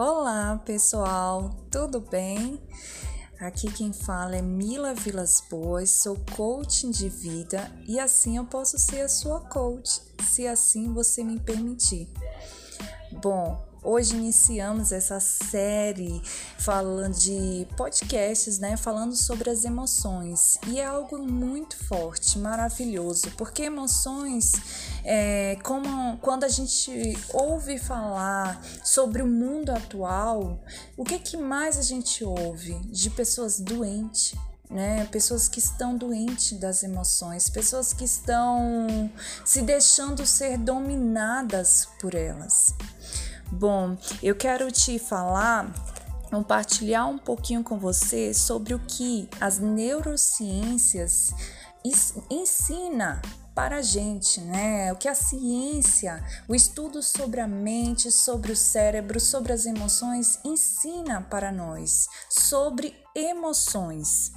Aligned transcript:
Olá, 0.00 0.62
pessoal, 0.64 1.50
tudo 1.72 1.98
bem? 2.00 2.62
Aqui 3.40 3.68
quem 3.72 3.92
fala 3.92 4.36
é 4.36 4.40
Mila 4.40 4.94
Vilas 4.94 5.42
Boas, 5.50 5.90
sou 5.90 6.16
coaching 6.36 6.92
de 6.92 7.08
vida 7.08 7.68
e 7.84 7.98
assim 7.98 8.36
eu 8.36 8.44
posso 8.44 8.78
ser 8.78 9.00
a 9.00 9.08
sua 9.08 9.40
coach, 9.40 10.00
se 10.22 10.46
assim 10.46 10.94
você 10.94 11.24
me 11.24 11.40
permitir. 11.40 12.08
Bom, 13.20 13.67
Hoje 13.82 14.16
iniciamos 14.16 14.90
essa 14.90 15.20
série 15.20 16.20
falando 16.58 17.14
de 17.14 17.64
podcasts, 17.76 18.58
né? 18.58 18.76
Falando 18.76 19.14
sobre 19.14 19.50
as 19.50 19.64
emoções. 19.64 20.58
E 20.66 20.80
é 20.80 20.84
algo 20.84 21.16
muito 21.18 21.76
forte, 21.84 22.40
maravilhoso, 22.40 23.30
porque 23.36 23.62
emoções, 23.62 24.52
é, 25.04 25.56
como 25.62 26.18
quando 26.18 26.42
a 26.42 26.48
gente 26.48 27.16
ouve 27.32 27.78
falar 27.78 28.60
sobre 28.82 29.22
o 29.22 29.26
mundo 29.28 29.70
atual, 29.70 30.60
o 30.96 31.04
que, 31.04 31.20
que 31.20 31.36
mais 31.36 31.78
a 31.78 31.82
gente 31.82 32.24
ouve? 32.24 32.80
De 32.86 33.10
pessoas 33.10 33.60
doentes, 33.60 34.34
né? 34.68 35.06
Pessoas 35.06 35.48
que 35.48 35.60
estão 35.60 35.96
doentes 35.96 36.58
das 36.58 36.82
emoções, 36.82 37.48
pessoas 37.48 37.92
que 37.92 38.04
estão 38.04 39.08
se 39.44 39.62
deixando 39.62 40.26
ser 40.26 40.58
dominadas 40.58 41.86
por 42.00 42.16
elas. 42.16 42.74
Bom, 43.50 43.96
eu 44.22 44.34
quero 44.34 44.70
te 44.70 44.98
falar, 44.98 45.72
compartilhar 46.30 47.06
um 47.06 47.18
pouquinho 47.18 47.64
com 47.64 47.78
você 47.78 48.34
sobre 48.34 48.74
o 48.74 48.78
que 48.78 49.28
as 49.40 49.58
neurociências 49.58 51.32
ensina 52.30 53.22
para 53.54 53.78
a 53.78 53.82
gente, 53.82 54.40
né? 54.42 54.92
O 54.92 54.96
que 54.96 55.08
a 55.08 55.14
ciência, 55.14 56.22
o 56.46 56.54
estudo 56.54 57.02
sobre 57.02 57.40
a 57.40 57.48
mente, 57.48 58.12
sobre 58.12 58.52
o 58.52 58.56
cérebro, 58.56 59.18
sobre 59.18 59.52
as 59.52 59.66
emoções 59.66 60.38
ensina 60.44 61.22
para 61.22 61.50
nós 61.50 62.06
sobre 62.30 62.94
emoções. 63.14 64.32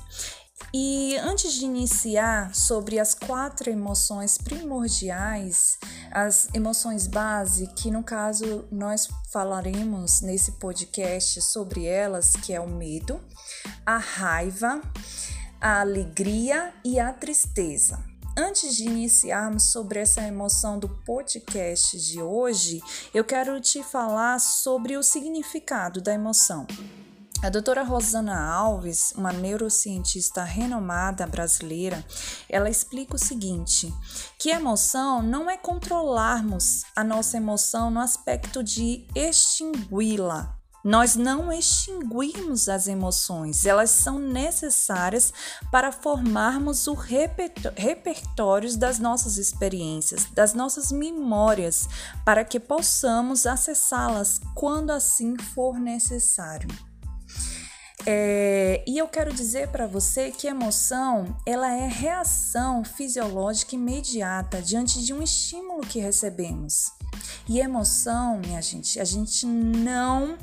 E 0.73 1.17
antes 1.17 1.53
de 1.53 1.65
iniciar 1.65 2.55
sobre 2.55 2.97
as 2.97 3.13
quatro 3.13 3.69
emoções 3.69 4.37
primordiais, 4.37 5.77
as 6.09 6.47
emoções 6.53 7.07
base, 7.07 7.67
que 7.75 7.91
no 7.91 8.03
caso 8.03 8.65
nós 8.71 9.09
falaremos 9.33 10.21
nesse 10.21 10.53
podcast 10.53 11.41
sobre 11.41 11.85
elas, 11.85 12.33
que 12.37 12.53
é 12.53 12.61
o 12.61 12.69
medo, 12.69 13.19
a 13.85 13.97
raiva, 13.97 14.81
a 15.59 15.81
alegria 15.81 16.73
e 16.85 17.01
a 17.01 17.11
tristeza. 17.11 18.01
Antes 18.37 18.73
de 18.77 18.85
iniciarmos 18.85 19.73
sobre 19.73 19.99
essa 19.99 20.21
emoção 20.21 20.79
do 20.79 20.87
podcast 20.87 21.99
de 21.99 22.21
hoje, 22.21 22.81
eu 23.13 23.25
quero 23.25 23.59
te 23.59 23.83
falar 23.83 24.39
sobre 24.39 24.95
o 24.95 25.03
significado 25.03 25.99
da 25.99 26.13
emoção. 26.13 26.65
A 27.43 27.49
doutora 27.49 27.81
Rosana 27.81 28.39
Alves, 28.39 29.13
uma 29.17 29.33
neurocientista 29.33 30.43
renomada 30.43 31.25
brasileira, 31.25 32.05
ela 32.47 32.69
explica 32.69 33.15
o 33.15 33.19
seguinte: 33.19 33.91
que 34.37 34.51
emoção 34.51 35.23
não 35.23 35.49
é 35.49 35.57
controlarmos 35.57 36.83
a 36.95 37.03
nossa 37.03 37.37
emoção 37.37 37.89
no 37.89 37.99
aspecto 37.99 38.63
de 38.63 39.07
extingui-la. 39.15 40.55
Nós 40.83 41.15
não 41.15 41.51
extinguimos 41.51 42.69
as 42.69 42.87
emoções, 42.87 43.65
elas 43.65 43.89
são 43.89 44.19
necessárias 44.19 45.33
para 45.71 45.91
formarmos 45.91 46.85
o 46.85 46.93
repertório 46.93 48.77
das 48.77 48.99
nossas 48.99 49.37
experiências, 49.39 50.25
das 50.25 50.53
nossas 50.53 50.91
memórias, 50.91 51.89
para 52.23 52.45
que 52.45 52.59
possamos 52.59 53.47
acessá-las 53.47 54.39
quando 54.53 54.91
assim 54.91 55.35
for 55.37 55.79
necessário. 55.79 56.90
É, 58.05 58.83
e 58.87 58.97
eu 58.97 59.07
quero 59.07 59.31
dizer 59.33 59.67
para 59.67 59.85
você 59.85 60.31
que 60.31 60.47
emoção 60.47 61.35
ela 61.45 61.71
é 61.71 61.87
reação 61.87 62.83
fisiológica 62.83 63.75
imediata 63.75 64.61
diante 64.61 65.03
de 65.03 65.13
um 65.13 65.21
estímulo 65.21 65.81
que 65.81 65.99
recebemos. 65.99 66.91
E 67.47 67.59
emoção, 67.59 68.39
minha 68.39 68.61
gente, 68.61 68.99
a 68.99 69.03
gente 69.03 69.45
não 69.45 70.37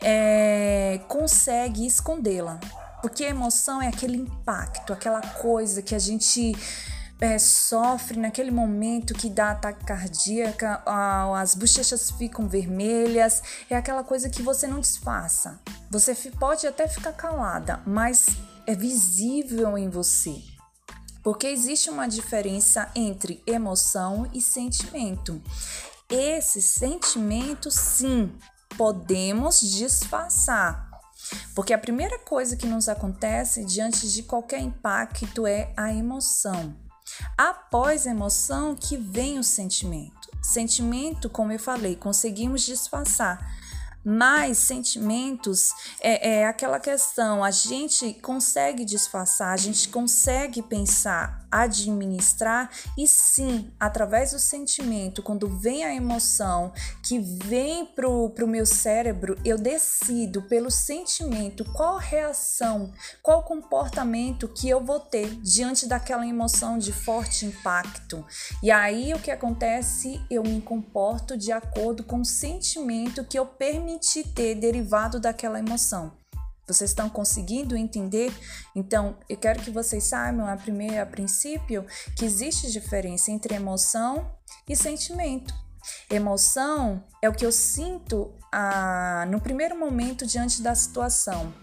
é, 0.00 1.00
consegue 1.08 1.86
escondê-la, 1.86 2.58
porque 3.00 3.24
emoção 3.24 3.80
é 3.80 3.88
aquele 3.88 4.16
impacto, 4.16 4.92
aquela 4.92 5.20
coisa 5.20 5.82
que 5.82 5.94
a 5.94 5.98
gente 5.98 6.56
é, 7.20 7.38
sofre 7.38 8.18
naquele 8.18 8.50
momento 8.50 9.14
que 9.14 9.28
dá 9.28 9.50
ataque 9.50 9.84
cardíaco, 9.84 10.64
as 11.34 11.54
bochechas 11.54 12.10
ficam 12.12 12.48
vermelhas, 12.48 13.42
é 13.68 13.76
aquela 13.76 14.04
coisa 14.04 14.30
que 14.30 14.42
você 14.42 14.66
não 14.66 14.80
disfarça. 14.80 15.60
Você 15.90 16.14
pode 16.38 16.66
até 16.66 16.86
ficar 16.86 17.12
calada, 17.12 17.82
mas 17.86 18.26
é 18.66 18.74
visível 18.74 19.76
em 19.76 19.88
você. 19.88 20.36
Porque 21.22 21.48
existe 21.48 21.90
uma 21.90 22.06
diferença 22.06 22.90
entre 22.94 23.42
emoção 23.46 24.28
e 24.32 24.40
sentimento. 24.40 25.42
Esse 26.08 26.62
sentimento, 26.62 27.70
sim, 27.70 28.32
podemos 28.76 29.60
disfarçar. 29.60 30.88
Porque 31.54 31.74
a 31.74 31.78
primeira 31.78 32.18
coisa 32.20 32.56
que 32.56 32.66
nos 32.66 32.88
acontece 32.88 33.64
diante 33.64 34.10
de 34.10 34.22
qualquer 34.22 34.60
impacto 34.60 35.46
é 35.46 35.72
a 35.76 35.92
emoção. 35.92 36.87
Após 37.36 38.06
a 38.06 38.10
emoção 38.10 38.74
que 38.74 38.96
vem 38.96 39.38
o 39.38 39.44
sentimento. 39.44 40.28
Sentimento, 40.42 41.28
como 41.28 41.52
eu 41.52 41.58
falei, 41.58 41.96
conseguimos 41.96 42.62
disfarçar 42.62 43.58
mas 44.04 44.56
sentimentos 44.58 45.70
é, 46.00 46.38
é 46.38 46.46
aquela 46.46 46.80
questão, 46.80 47.44
a 47.44 47.50
gente 47.50 48.14
consegue 48.14 48.82
disfarçar, 48.84 49.52
a 49.52 49.56
gente 49.56 49.88
consegue 49.88 50.62
pensar, 50.62 51.46
administrar 51.50 52.70
e 52.96 53.06
sim, 53.06 53.70
através 53.78 54.32
do 54.32 54.38
sentimento, 54.38 55.22
quando 55.22 55.48
vem 55.48 55.84
a 55.84 55.94
emoção 55.94 56.72
que 57.02 57.18
vem 57.18 57.86
pro, 57.86 58.30
pro 58.30 58.46
meu 58.46 58.66
cérebro, 58.66 59.38
eu 59.44 59.56
decido 59.56 60.42
pelo 60.42 60.70
sentimento 60.70 61.64
qual 61.72 61.96
reação, 61.96 62.92
qual 63.22 63.42
comportamento 63.42 64.48
que 64.48 64.68
eu 64.68 64.84
vou 64.84 65.00
ter 65.00 65.36
diante 65.40 65.86
daquela 65.86 66.26
emoção 66.26 66.78
de 66.78 66.92
forte 66.92 67.46
impacto. 67.46 68.24
E 68.62 68.70
aí 68.70 69.14
o 69.14 69.18
que 69.18 69.30
acontece? 69.30 70.20
Eu 70.30 70.42
me 70.42 70.60
comporto 70.60 71.36
de 71.36 71.52
acordo 71.52 72.02
com 72.04 72.20
o 72.20 72.24
sentimento 72.24 73.24
que 73.24 73.38
eu 73.38 73.46
permiti 73.46 74.22
ter 74.22 74.54
derivado 74.54 75.20
daquela 75.20 75.58
emoção. 75.58 76.17
Vocês 76.68 76.90
estão 76.90 77.08
conseguindo 77.08 77.76
entender? 77.76 78.32
Então, 78.76 79.16
eu 79.28 79.38
quero 79.38 79.62
que 79.62 79.70
vocês 79.70 80.04
saibam, 80.04 80.46
a 80.46 80.56
primeira 80.56 81.02
a 81.02 81.06
princípio, 81.06 81.86
que 82.14 82.24
existe 82.24 82.70
diferença 82.70 83.30
entre 83.30 83.54
emoção 83.54 84.30
e 84.68 84.76
sentimento. 84.76 85.54
Emoção 86.10 87.02
é 87.22 87.28
o 87.28 87.32
que 87.32 87.46
eu 87.46 87.52
sinto 87.52 88.34
ah, 88.52 89.24
no 89.28 89.40
primeiro 89.40 89.78
momento 89.78 90.26
diante 90.26 90.60
da 90.60 90.74
situação 90.74 91.54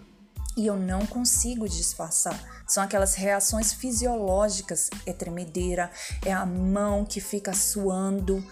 e 0.56 0.66
eu 0.66 0.76
não 0.76 1.06
consigo 1.06 1.68
disfarçar. 1.68 2.42
São 2.66 2.82
aquelas 2.82 3.14
reações 3.14 3.72
fisiológicas, 3.72 4.88
é 5.04 5.12
tremedeira, 5.12 5.90
é 6.24 6.32
a 6.32 6.46
mão 6.46 7.04
que 7.04 7.20
fica 7.20 7.52
suando, 7.52 8.44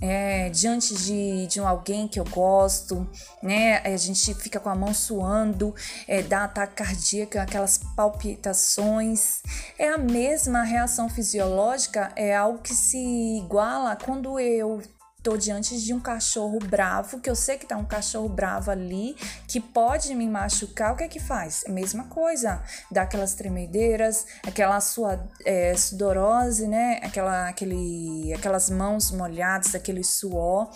é, 0.00 0.48
diante 0.50 0.94
de, 0.94 1.46
de 1.46 1.60
alguém 1.60 2.06
que 2.06 2.20
eu 2.20 2.24
gosto, 2.24 3.08
né? 3.42 3.78
A 3.78 3.96
gente 3.96 4.34
fica 4.34 4.60
com 4.60 4.68
a 4.68 4.74
mão 4.74 4.94
suando, 4.94 5.74
é, 6.06 6.22
dá 6.22 6.44
ataque 6.44 6.74
cardíaco, 6.74 7.38
aquelas 7.38 7.78
palpitações. 7.96 9.42
É 9.78 9.88
a 9.88 9.98
mesma 9.98 10.62
reação 10.62 11.08
fisiológica, 11.08 12.12
é 12.16 12.34
algo 12.34 12.60
que 12.60 12.74
se 12.74 12.98
iguala 13.38 13.96
quando 13.96 14.38
eu 14.38 14.82
Estou 15.28 15.36
diante 15.36 15.78
de 15.78 15.92
um 15.92 16.00
cachorro 16.00 16.58
bravo, 16.58 17.20
que 17.20 17.28
eu 17.28 17.34
sei 17.34 17.58
que 17.58 17.66
tá 17.66 17.76
um 17.76 17.84
cachorro 17.84 18.30
bravo 18.30 18.70
ali, 18.70 19.14
que 19.46 19.60
pode 19.60 20.14
me 20.14 20.26
machucar. 20.26 20.94
O 20.94 20.96
que 20.96 21.04
é 21.04 21.08
que 21.08 21.20
faz? 21.20 21.64
É 21.66 21.70
mesma 21.70 22.04
coisa. 22.04 22.62
Dá 22.90 23.02
aquelas 23.02 23.34
tremedeiras, 23.34 24.26
aquela 24.46 24.80
sua 24.80 25.22
é, 25.44 25.76
sudorose, 25.76 26.66
né? 26.66 26.98
Aquela, 27.02 27.46
aquele, 27.46 28.32
aquelas 28.32 28.70
mãos 28.70 29.10
molhadas, 29.10 29.74
aquele 29.74 30.02
suor 30.02 30.70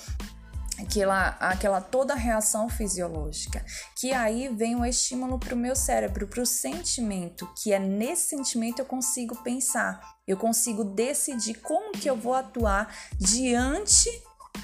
aquela, 0.79 1.29
aquela 1.41 1.81
toda 1.81 2.15
reação 2.15 2.69
fisiológica, 2.69 3.65
que 3.97 4.13
aí 4.13 4.49
vem 4.49 4.75
o 4.75 4.85
estímulo 4.85 5.39
para 5.39 5.55
o 5.55 5.57
meu 5.57 5.77
cérebro, 5.77 6.27
para 6.27 6.43
o 6.43 6.47
sentimento, 6.47 7.49
que 7.63 7.73
é 7.73 7.79
nesse 7.79 8.31
sentimento 8.31 8.81
eu 8.81 8.87
consigo 8.87 9.37
pensar, 9.43 10.01
eu 10.27 10.37
consigo 10.37 10.83
decidir 10.83 11.55
como 11.55 11.93
que 11.93 12.09
eu 12.09 12.17
vou 12.17 12.35
atuar 12.35 12.93
diante 13.19 14.11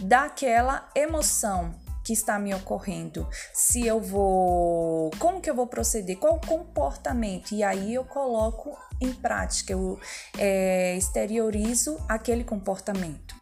daquela 0.00 0.88
emoção 0.94 1.74
que 2.04 2.12
está 2.12 2.38
me 2.38 2.54
ocorrendo. 2.54 3.28
Se 3.52 3.86
eu 3.86 4.00
vou, 4.00 5.10
como 5.18 5.40
que 5.40 5.50
eu 5.50 5.54
vou 5.54 5.66
proceder? 5.66 6.16
Qual 6.16 6.36
o 6.36 6.40
comportamento? 6.40 7.52
E 7.52 7.62
aí 7.62 7.94
eu 7.94 8.04
coloco 8.04 8.74
em 9.00 9.12
prática, 9.12 9.72
eu 9.72 10.00
é, 10.38 10.96
exteriorizo 10.96 11.98
aquele 12.08 12.44
comportamento. 12.44 13.36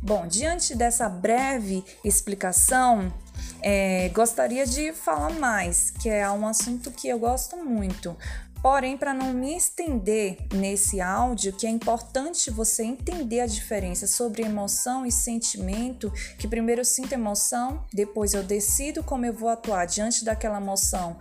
Bom, 0.00 0.26
diante 0.26 0.74
dessa 0.74 1.08
breve 1.08 1.84
explicação, 2.04 3.12
é, 3.60 4.08
gostaria 4.10 4.66
de 4.66 4.92
falar 4.92 5.30
mais, 5.30 5.90
que 5.90 6.08
é 6.08 6.30
um 6.30 6.46
assunto 6.46 6.90
que 6.90 7.08
eu 7.08 7.18
gosto 7.18 7.56
muito. 7.56 8.16
Porém, 8.62 8.96
para 8.96 9.14
não 9.14 9.32
me 9.32 9.56
estender 9.56 10.36
nesse 10.52 11.00
áudio, 11.00 11.52
que 11.54 11.66
é 11.66 11.70
importante 11.70 12.50
você 12.50 12.82
entender 12.82 13.40
a 13.40 13.46
diferença 13.46 14.06
sobre 14.06 14.42
emoção 14.42 15.06
e 15.06 15.10
sentimento, 15.10 16.12
que 16.38 16.46
primeiro 16.46 16.82
eu 16.82 16.84
sinto 16.84 17.12
emoção, 17.12 17.82
depois 17.92 18.34
eu 18.34 18.42
decido 18.42 19.02
como 19.02 19.24
eu 19.24 19.32
vou 19.32 19.48
atuar 19.48 19.86
diante 19.86 20.24
daquela 20.24 20.58
emoção 20.58 21.16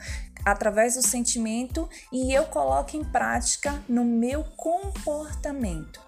através 0.45 0.95
do 0.95 1.05
sentimento 1.05 1.89
e 2.11 2.33
eu 2.33 2.45
coloco 2.45 2.95
em 2.95 3.03
prática 3.03 3.81
no 3.87 4.03
meu 4.03 4.43
comportamento. 4.55 5.99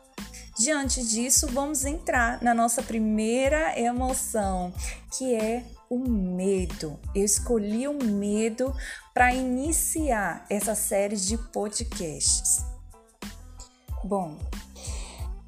Diante 0.57 1.05
disso, 1.05 1.47
vamos 1.47 1.85
entrar 1.85 2.41
na 2.41 2.53
nossa 2.53 2.83
primeira 2.83 3.79
emoção, 3.79 4.73
que 5.17 5.33
é 5.33 5.63
o 5.91 5.99
medo. 5.99 6.97
Eu 7.13 7.25
escolhi 7.25 7.85
o 7.85 8.01
medo 8.01 8.73
para 9.13 9.33
iniciar 9.33 10.45
essa 10.49 10.73
série 10.73 11.17
de 11.17 11.37
podcasts. 11.37 12.63
Bom, 14.01 14.37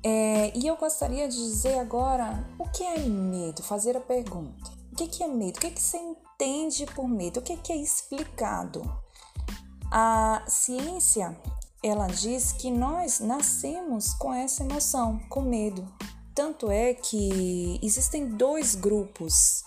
é, 0.04 0.52
e 0.54 0.68
eu 0.68 0.76
gostaria 0.76 1.30
de 1.30 1.38
dizer 1.38 1.80
agora 1.80 2.46
o 2.60 2.66
que 2.70 2.84
é 2.84 3.00
medo, 3.00 3.64
fazer 3.64 3.96
a 3.96 4.02
pergunta. 4.02 4.70
O 4.92 4.96
que, 4.96 5.24
é 5.24 5.28
medo? 5.28 5.58
O 5.58 5.62
que, 5.62 5.72
que 5.72 5.82
você 5.82 5.98
entende 5.98 6.86
por 6.88 7.08
medo? 7.08 7.40
O 7.40 7.42
que, 7.42 7.56
que 7.56 7.72
é 7.72 7.78
explicado? 7.78 8.84
A 9.90 10.44
ciência 10.46 11.36
ela 11.82 12.08
diz 12.08 12.52
que 12.52 12.70
nós 12.70 13.22
nascemos 13.22 14.14
com 14.14 14.34
essa 14.34 14.64
emoção, 14.64 15.20
com 15.30 15.42
medo. 15.42 15.88
Tanto 16.36 16.70
é 16.70 16.94
que 16.94 17.80
existem 17.82 18.28
dois 18.28 18.76
grupos 18.76 19.64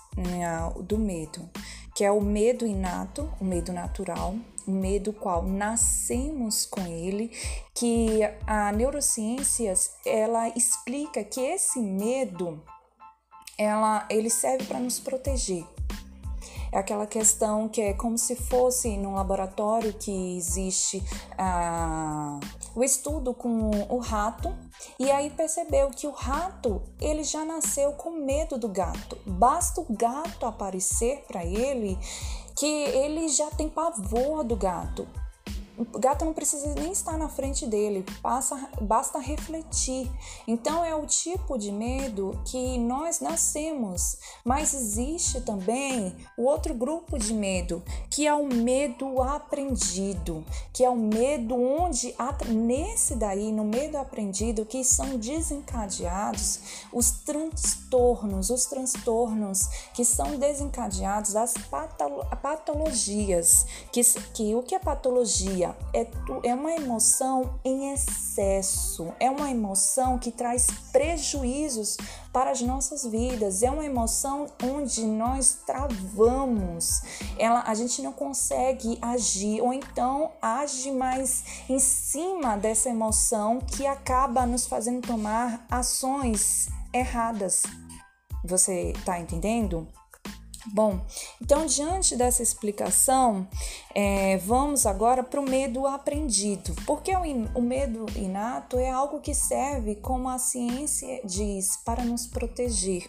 do 0.83 0.99
medo, 0.99 1.49
que 1.95 2.05
é 2.05 2.11
o 2.11 2.21
medo 2.21 2.67
inato, 2.67 3.29
o 3.41 3.45
medo 3.45 3.73
natural, 3.73 4.35
o 4.67 4.71
medo 4.71 5.13
qual 5.13 5.43
nascemos 5.43 6.67
com 6.67 6.87
ele, 6.87 7.31
que 7.75 8.21
a 8.47 8.73
neurociência 8.73 9.73
ela 10.05 10.49
explica 10.51 11.23
que 11.23 11.41
esse 11.41 11.79
medo 11.81 12.63
ela 13.59 14.07
ele 14.11 14.29
serve 14.29 14.65
para 14.65 14.81
nos 14.81 14.99
proteger. 15.01 15.65
É 16.73 16.79
aquela 16.79 17.07
questão 17.07 17.69
que 17.69 17.81
é 17.81 17.93
como 17.93 18.19
se 18.19 18.37
fosse 18.37 18.97
num 18.97 19.15
laboratório 19.15 19.93
que 19.93 20.37
existe 20.37 21.03
ah, 21.39 22.39
o 22.75 22.83
estudo 22.83 23.33
com 23.33 23.71
o 23.89 23.99
rato 23.99 24.55
e 24.99 25.11
aí 25.11 25.31
percebeu 25.31 25.91
que 25.91 26.07
o 26.07 26.11
rato 26.11 26.83
ele 27.01 27.25
já 27.25 27.45
nasceu 27.45 27.93
com 27.93 28.11
medo 28.11 28.59
do 28.59 28.69
gato. 28.69 29.19
Basta 29.27 29.81
o 29.81 29.87
gato 29.91 30.47
aparecer 30.47 31.25
para 31.27 31.45
ele 31.45 31.99
que 32.57 32.67
ele 32.67 33.29
já 33.29 33.51
tem 33.51 33.69
pavor 33.69 34.43
do 34.43 34.57
gato. 34.57 35.07
O 35.78 35.99
gato 35.99 36.25
não 36.25 36.32
precisa 36.32 36.75
nem 36.75 36.90
estar 36.90 37.19
na 37.19 37.28
frente 37.28 37.67
dele, 37.67 38.02
passa, 38.23 38.70
basta 38.81 39.19
refletir. 39.19 40.11
Então 40.49 40.82
é 40.82 40.94
o 40.94 41.05
tipo 41.05 41.58
de 41.58 41.70
medo 41.70 42.40
que 42.46 42.78
nós 42.78 43.20
nascemos, 43.20 44.17
mas 44.43 44.73
existe 44.73 45.43
também 45.43 46.17
o 46.34 46.44
outro 46.44 46.73
grupo 46.73 47.19
de 47.19 47.34
medo, 47.34 47.82
que 48.08 48.26
é 48.26 48.32
o 48.32 48.46
medo 48.46 49.20
aprendido, 49.23 50.43
que 50.73 50.82
é 50.82 50.88
o 50.88 50.96
medo 50.96 51.55
onde 51.55 52.14
nesse 52.49 53.14
daí, 53.14 53.52
no 53.52 53.64
medo 53.64 53.99
aprendido, 53.99 54.64
que 54.64 54.82
são 54.82 55.19
desencadeados 55.19 56.87
os 56.90 57.11
transtornos, 57.11 58.49
os 58.49 58.64
transtornos 58.64 59.69
que 59.93 60.06
são 60.06 60.38
desencadeados 60.38 61.34
das 61.34 61.52
patologias, 62.40 63.67
que, 63.93 64.02
que 64.32 64.55
o 64.55 64.62
que 64.62 64.75
é 64.75 64.78
patologia 64.78 65.66
é, 65.95 66.07
é 66.43 66.55
uma 66.55 66.73
emoção 66.73 67.59
em 67.65 67.93
excesso, 67.93 69.13
é 69.19 69.31
uma 69.31 69.51
emoção 69.51 70.19
que 70.19 70.31
traz 70.31 70.67
prejuízos 70.93 71.97
para 72.33 72.51
as 72.51 72.61
nossas 72.61 73.05
vidas, 73.05 73.63
é 73.63 73.71
uma 73.71 73.85
emoção 73.85 74.47
onde 74.63 75.07
nós 75.07 75.59
travamos, 75.67 77.01
ela, 77.39 77.63
a 77.67 77.75
gente 77.75 78.03
não 78.03 78.13
consegue 78.13 78.99
agir, 79.01 79.63
ou 79.63 79.73
então 79.73 80.33
age 80.43 80.91
mais 80.91 81.45
em 81.69 81.79
cima 81.79 82.57
dessa 82.57 82.91
emoção 82.91 83.59
que 83.59 83.87
acaba 83.87 84.45
nos 84.45 84.67
fazendo 84.67 85.07
tomar 85.07 85.67
ações 85.71 86.69
erradas. 86.93 87.62
Você 88.45 88.93
está 88.93 89.19
entendendo? 89.19 89.89
Bom, 90.73 91.01
então, 91.41 91.65
diante 91.67 92.17
dessa 92.17 92.43
explicação, 92.43 93.47
é, 93.95 94.37
vamos 94.39 94.85
agora 94.85 95.23
para 95.23 95.41
o 95.41 95.49
medo 95.49 95.87
aprendido, 95.87 96.75
porque 96.85 97.15
o, 97.15 97.59
o 97.59 97.63
medo 97.63 98.07
inato 98.17 98.79
é 98.79 98.91
algo 98.91 99.21
que 99.21 99.35
serve, 99.35 99.97
como 99.97 100.29
a 100.29 100.39
ciência 100.39 101.21
diz, 101.25 101.77
para 101.85 102.05
nos 102.05 102.27
proteger 102.27 103.09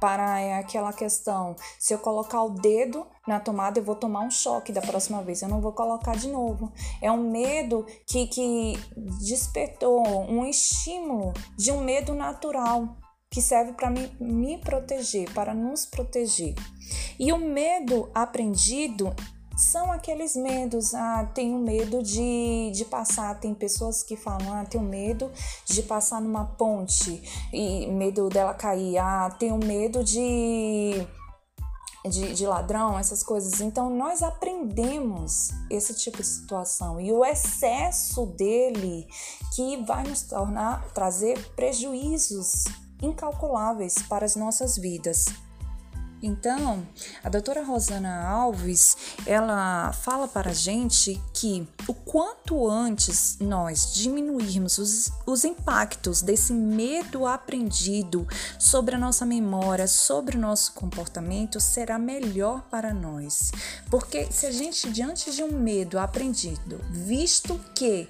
para 0.00 0.40
é 0.40 0.54
aquela 0.54 0.92
questão, 0.92 1.56
se 1.78 1.92
eu 1.92 1.98
colocar 1.98 2.42
o 2.42 2.50
dedo 2.50 3.06
na 3.26 3.40
tomada, 3.40 3.78
eu 3.78 3.84
vou 3.84 3.94
tomar 3.94 4.20
um 4.20 4.30
choque 4.30 4.72
da 4.72 4.80
próxima 4.80 5.22
vez, 5.22 5.42
eu 5.42 5.48
não 5.48 5.60
vou 5.60 5.72
colocar 5.72 6.16
de 6.16 6.28
novo. 6.28 6.72
É 7.02 7.10
um 7.10 7.30
medo 7.30 7.84
que, 8.06 8.26
que 8.28 8.78
despertou 9.20 10.02
um 10.30 10.46
estímulo 10.46 11.32
de 11.56 11.72
um 11.72 11.82
medo 11.82 12.14
natural 12.14 12.96
que 13.30 13.42
serve 13.42 13.72
para 13.72 13.90
me, 13.90 14.10
me 14.20 14.58
proteger, 14.58 15.32
para 15.32 15.54
nos 15.54 15.84
proteger. 15.84 16.54
E 17.18 17.32
o 17.32 17.38
medo 17.38 18.10
aprendido 18.14 19.14
são 19.58 19.90
aqueles 19.90 20.36
medos. 20.36 20.94
Ah, 20.94 21.28
tenho 21.34 21.58
medo 21.58 22.02
de, 22.02 22.70
de 22.72 22.84
passar. 22.84 23.38
Tem 23.40 23.52
pessoas 23.52 24.02
que 24.02 24.16
falam, 24.16 24.52
ah, 24.52 24.64
tenho 24.64 24.84
medo 24.84 25.30
de 25.66 25.82
passar 25.82 26.20
numa 26.20 26.44
ponte 26.44 27.20
e 27.52 27.86
medo 27.88 28.28
dela 28.28 28.54
cair. 28.54 28.98
Ah, 28.98 29.30
tenho 29.38 29.58
medo 29.58 30.02
de. 30.04 31.06
De, 32.08 32.32
de, 32.32 32.46
ladrão, 32.46 32.96
essas 32.96 33.22
coisas. 33.22 33.60
Então, 33.60 33.90
nós 33.90 34.22
aprendemos 34.22 35.50
esse 35.68 35.92
tipo 35.94 36.18
de 36.18 36.26
situação 36.26 36.98
e 36.98 37.12
o 37.12 37.22
excesso 37.22 38.24
dele 38.24 39.06
que 39.54 39.84
vai 39.84 40.04
nos 40.04 40.22
tornar, 40.22 40.90
trazer 40.94 41.36
prejuízos 41.54 42.64
incalculáveis 43.02 43.96
para 44.08 44.24
as 44.24 44.36
nossas 44.36 44.76
vidas. 44.76 45.26
Então, 46.22 46.86
a 47.22 47.28
doutora 47.28 47.62
Rosana 47.62 48.26
Alves, 48.26 48.96
ela 49.24 49.92
fala 49.92 50.26
para 50.26 50.50
a 50.50 50.54
gente 50.54 51.20
que 51.32 51.66
o 51.86 51.94
quanto 51.94 52.68
antes 52.68 53.38
nós 53.40 53.94
diminuirmos 53.94 54.78
os, 54.78 55.12
os 55.24 55.44
impactos 55.44 56.20
desse 56.20 56.52
medo 56.52 57.24
aprendido 57.24 58.26
sobre 58.58 58.96
a 58.96 58.98
nossa 58.98 59.24
memória, 59.24 59.86
sobre 59.86 60.36
o 60.36 60.40
nosso 60.40 60.72
comportamento, 60.72 61.60
será 61.60 61.98
melhor 61.98 62.62
para 62.62 62.92
nós. 62.92 63.52
Porque 63.88 64.30
se 64.32 64.46
a 64.46 64.50
gente, 64.50 64.90
diante 64.90 65.30
de 65.30 65.42
um 65.44 65.52
medo 65.52 65.98
aprendido, 65.98 66.80
visto 66.90 67.60
que 67.74 68.08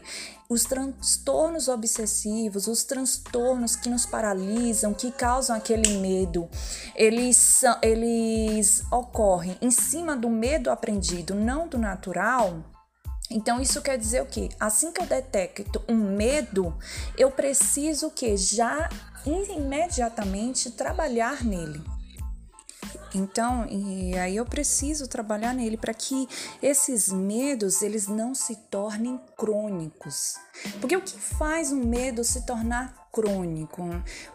os 0.49 0.64
transtornos 0.64 1.69
obsessivos, 1.69 2.67
os 2.67 2.83
transtornos 2.83 3.76
que 3.76 3.90
nos 3.90 4.07
paralisam, 4.07 4.95
que 4.95 5.12
causam 5.12 5.55
aquele 5.55 5.99
medo, 5.99 6.49
eles, 6.97 7.61
eles 7.83 8.83
ocorrem 8.90 9.59
em 9.61 9.71
cima 9.71 10.17
do 10.17 10.31
medo 10.31 10.71
aprendido, 10.71 11.35
não 11.35 11.69
do 11.69 11.76
natural. 11.76 12.64
Então 13.31 13.61
isso 13.61 13.83
quer 13.83 13.99
dizer 13.99 14.23
o 14.23 14.26
que? 14.26 14.49
Assim 14.59 14.90
que 14.90 15.02
eu 15.02 15.07
detecto 15.07 15.83
um 15.87 16.17
medo, 16.17 16.75
eu 17.19 17.31
preciso 17.31 18.11
que 18.11 18.35
já 18.38 18.88
imediatamente 19.26 20.71
trabalhar 20.71 21.45
nele. 21.45 21.83
Então, 23.15 23.67
e 23.67 24.17
aí 24.19 24.37
eu 24.37 24.45
preciso 24.45 25.09
trabalhar 25.09 25.55
nele 25.55 25.77
para 25.77 25.95
que 25.95 26.29
esses 26.62 27.09
medos 27.09 27.83
eles 27.83 28.07
não 28.07 28.35
se 28.35 28.57
tornem 28.71 29.19
crônicos. 29.37 30.37
Porque 30.81 30.97
o 30.97 31.03
que 31.03 31.19
faz 31.19 31.73
um 31.73 31.85
medo 31.85 32.23
se 32.23 32.45
tornar 32.45 33.09
crônico? 33.12 33.83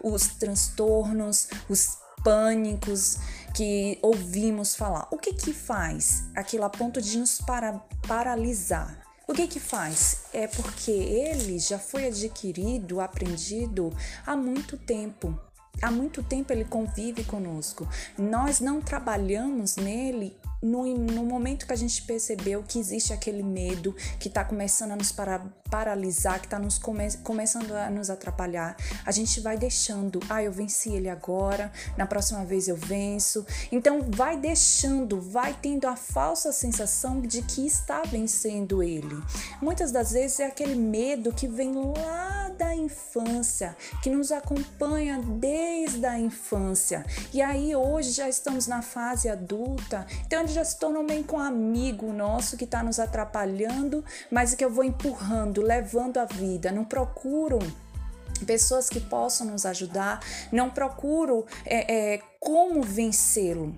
Os 0.01 0.27
transtornos, 0.27 1.48
os 1.70 1.98
pânicos 2.24 3.18
que 3.53 4.00
ouvimos 4.01 4.75
falar. 4.75 5.08
O 5.12 5.18
que 5.18 5.34
que 5.34 5.53
faz 5.53 6.24
aquilo 6.36 6.63
a 6.63 6.70
ponto 6.70 7.01
de 7.01 7.18
nos 7.18 7.39
para, 7.39 7.74
paralisar? 8.08 9.03
O 9.27 9.34
que 9.34 9.48
que 9.48 9.60
faz? 9.60 10.24
É 10.34 10.48
porque 10.48 10.92
ele 10.92 11.58
já 11.60 11.80
foi 11.80 12.08
adquirido, 12.08 13.00
aprendido 13.00 13.96
há 14.25 14.36
muito 14.36 14.77
tempo. 14.77 15.38
Há 15.82 15.92
muito 15.92 16.24
tempo 16.24 16.51
ele 16.53 16.65
convive 16.65 17.24
conosco. 17.24 17.88
Nós 18.18 18.60
não 18.60 18.82
trabalhamos 18.82 19.75
nele 19.75 20.36
no, 20.63 20.86
no 20.98 21.24
momento 21.25 21.67
que 21.67 21.74
a 21.74 21.75
gente 21.77 22.01
percebeu 22.03 22.63
que 22.63 22.79
existe 22.79 23.12
aquele 23.12 23.43
medo 23.43 23.93
que 24.20 24.29
está 24.29 24.43
começando 24.43 24.91
a 24.91 24.96
nos 24.96 25.12
para, 25.12 25.39
paralisar, 25.74 26.39
que 26.39 26.46
está 26.46 26.60
nos 26.60 26.77
come, 26.77 27.12
começando 27.24 27.72
a 27.72 27.89
nos 27.89 28.12
atrapalhar, 28.12 28.77
a 29.03 29.12
gente 29.12 29.39
vai 29.39 29.58
deixando. 29.58 30.20
Ah, 30.29 30.43
eu 30.43 30.51
venci 30.51 30.91
ele 30.91 31.10
agora, 31.10 31.72
na 31.98 32.05
próxima 32.05 32.46
vez 32.46 32.67
eu 32.67 32.75
venço. 32.75 33.43
Então, 33.72 34.00
vai 34.08 34.38
deixando, 34.38 35.20
vai 35.20 35.58
tendo 35.60 35.88
a 35.88 35.96
falsa 35.96 36.51
sensação 36.51 37.22
de 37.22 37.41
que 37.41 37.65
está 37.65 38.03
vencendo 38.03 38.84
ele. 38.84 39.20
Muitas 39.60 39.91
das 39.91 40.12
vezes 40.12 40.39
é 40.39 40.46
aquele 40.46 40.75
medo 40.75 41.34
que 41.34 41.48
vem 41.48 41.74
lá 41.74 42.51
da 42.55 42.75
infância, 42.75 43.75
que 44.03 44.12
nos 44.12 44.32
acompanha 44.32 45.20
desde 45.39 46.05
a 46.05 46.20
infância. 46.20 47.03
E 47.34 47.41
aí, 47.41 47.75
hoje 47.75 48.12
já 48.12 48.29
estamos 48.29 48.67
na 48.67 48.84
fase 48.84 49.27
adulta, 49.27 50.05
então 50.27 50.46
já 50.53 50.63
se 50.63 50.77
tornou 50.77 51.03
meio 51.03 51.24
com 51.24 51.38
um 51.38 51.39
amigo 51.39 52.13
nosso 52.13 52.55
que 52.55 52.63
está 52.63 52.83
nos 52.83 53.00
atrapalhando, 53.00 54.03
mas 54.31 54.53
que 54.55 54.63
eu 54.63 54.69
vou 54.69 54.83
empurrando, 54.83 55.62
levando 55.62 56.17
a 56.17 56.25
vida. 56.25 56.72
Não 56.72 56.86
procuro 56.86 57.60
pessoas 58.45 58.89
que 58.89 59.00
possam 59.00 59.48
nos 59.48 59.65
ajudar, 59.65 60.19
não 60.51 60.69
procuro 60.69 61.45
é, 61.65 62.13
é, 62.13 62.22
como 62.39 62.81
vencê-lo 62.81 63.77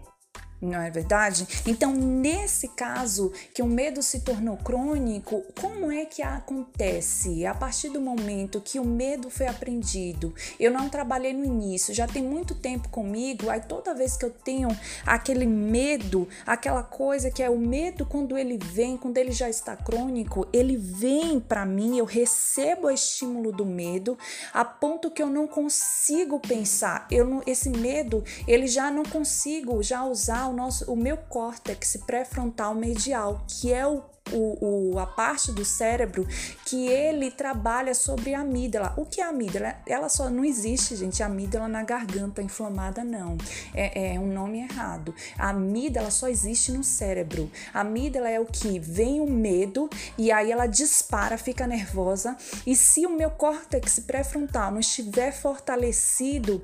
não 0.66 0.82
é 0.82 0.90
verdade? 0.90 1.48
Então, 1.66 1.94
nesse 1.94 2.70
caso 2.70 3.32
que 3.54 3.62
o 3.62 3.68
medo 3.68 4.02
se 4.02 4.22
tornou 4.22 4.58
crônico, 4.58 5.44
como 5.60 5.92
é 5.92 6.06
que 6.06 6.22
acontece? 6.22 7.46
A 7.46 7.54
partir 7.54 7.90
do 7.90 8.02
momento 8.02 8.62
que 8.62 8.80
o 8.80 8.86
medo 8.86 9.30
foi 9.30 9.48
aprendido, 9.48 10.34
eu 10.60 10.72
não 10.72 10.90
trabalhei 10.90 11.34
no 11.34 11.46
início, 11.46 11.94
já 11.94 12.08
tem 12.08 12.24
muito 12.24 12.56
tempo 12.56 12.90
comigo, 12.90 13.50
aí 13.50 13.62
toda 13.62 13.94
vez 13.94 14.18
que 14.18 14.26
eu 14.26 14.32
tenho 14.32 14.70
aquele 15.06 15.46
medo, 15.46 16.28
aquela 16.46 16.84
coisa 16.84 17.32
que 17.32 17.44
é 17.44 17.50
o 17.50 17.58
medo 17.58 18.06
quando 18.06 18.38
ele 18.38 18.58
vem, 18.58 18.98
quando 18.98 19.18
ele 19.18 19.32
já 19.32 19.50
está 19.50 19.76
crônico, 19.76 20.48
ele 20.52 20.78
vem 20.78 21.40
para 21.40 21.66
mim, 21.66 21.98
eu 21.98 22.06
recebo 22.06 22.88
o 22.88 22.92
estímulo 22.92 23.52
do 23.52 23.66
medo, 23.66 24.18
a 24.54 24.64
ponto 24.64 25.12
que 25.12 25.22
eu 25.22 25.28
não 25.28 25.48
consigo 25.48 26.40
pensar. 26.40 27.08
Eu 27.12 27.26
não, 27.26 27.42
esse 27.46 27.70
medo, 27.70 28.24
ele 28.48 28.68
já 28.68 28.90
não 28.92 29.04
consigo 29.04 29.82
já 29.84 30.04
usar 30.04 30.48
nosso, 30.56 30.92
o 30.92 30.96
meu 30.96 31.18
córtex 31.18 31.98
pré-frontal 32.06 32.74
medial, 32.74 33.46
que 33.48 33.74
é 33.74 33.86
o 33.86 34.04
o, 34.32 34.94
o, 34.94 35.00
a 35.00 35.06
parte 35.06 35.52
do 35.52 35.64
cérebro 35.64 36.28
que 36.66 36.88
ele 36.88 37.30
trabalha 37.30 37.94
sobre 37.94 38.34
a 38.34 38.42
amígdala. 38.42 38.94
O 38.98 39.06
que 39.06 39.22
é 39.22 39.24
a 39.24 39.30
amígdala? 39.30 39.76
Ela 39.88 40.10
só 40.10 40.30
não 40.30 40.44
existe, 40.44 40.96
gente, 40.96 41.22
a 41.22 41.28
amígdala 41.28 41.68
na 41.68 41.84
garganta 41.84 42.42
inflamada, 42.42 43.04
não. 43.04 43.38
É, 43.74 44.16
é 44.16 44.20
um 44.20 44.28
nome 44.28 44.62
errado. 44.62 45.14
A 45.38 45.50
amígdala 45.50 46.10
só 46.10 46.28
existe 46.28 46.72
no 46.72 46.84
cérebro. 46.84 47.52
A 47.74 47.82
amígdala 47.82 48.30
é 48.30 48.40
o 48.40 48.46
que 48.46 48.80
vem 48.80 49.22
o 49.22 49.30
medo 49.30 49.90
e 50.18 50.32
aí 50.32 50.52
ela 50.52 50.66
dispara, 50.66 51.38
fica 51.38 51.68
nervosa. 51.68 52.36
E 52.66 52.76
se 52.76 53.06
o 53.06 53.16
meu 53.16 53.30
córtex 53.30 54.00
pré-frontal 54.00 54.72
não 54.72 54.80
estiver 54.80 55.32
fortalecido, 55.32 56.62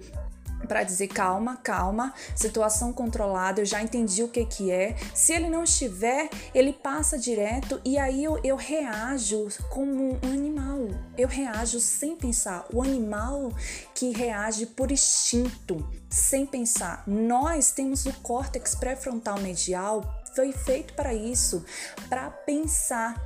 para 0.67 0.83
dizer 0.83 1.07
calma, 1.07 1.57
calma, 1.57 2.13
situação 2.35 2.93
controlada, 2.93 3.61
eu 3.61 3.65
já 3.65 3.81
entendi 3.81 4.23
o 4.23 4.27
que 4.27 4.45
que 4.45 4.71
é. 4.71 4.95
Se 5.13 5.33
ele 5.33 5.49
não 5.49 5.63
estiver, 5.63 6.29
ele 6.53 6.73
passa 6.73 7.17
direto 7.17 7.79
e 7.83 7.97
aí 7.97 8.23
eu, 8.23 8.39
eu 8.43 8.55
reajo 8.55 9.47
como 9.69 10.19
um 10.23 10.31
animal. 10.31 10.87
Eu 11.17 11.27
reajo 11.27 11.79
sem 11.79 12.15
pensar. 12.15 12.65
O 12.73 12.81
animal 12.81 13.51
que 13.93 14.11
reage 14.11 14.65
por 14.65 14.91
instinto, 14.91 15.87
sem 16.09 16.45
pensar. 16.45 17.03
Nós 17.07 17.71
temos 17.71 18.05
o 18.05 18.13
córtex 18.21 18.75
pré-frontal 18.75 19.39
medial 19.39 20.21
foi 20.35 20.51
feito 20.51 20.93
para 20.93 21.13
isso, 21.13 21.63
para 22.09 22.29
pensar. 22.29 23.23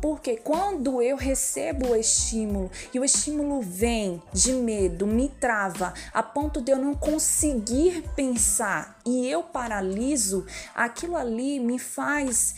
Porque 0.00 0.36
quando 0.36 1.00
eu 1.02 1.16
recebo 1.16 1.90
o 1.90 1.96
estímulo 1.96 2.70
e 2.92 3.00
o 3.00 3.04
estímulo 3.04 3.60
vem 3.60 4.22
de 4.32 4.52
medo, 4.52 5.06
me 5.06 5.28
trava 5.28 5.92
a 6.12 6.22
ponto 6.22 6.60
de 6.60 6.72
eu 6.72 6.78
não 6.78 6.94
conseguir 6.94 8.04
pensar 8.14 8.98
e 9.04 9.28
eu 9.28 9.42
paraliso, 9.42 10.46
aquilo 10.74 11.16
ali 11.16 11.58
me 11.60 11.78
faz 11.78 12.54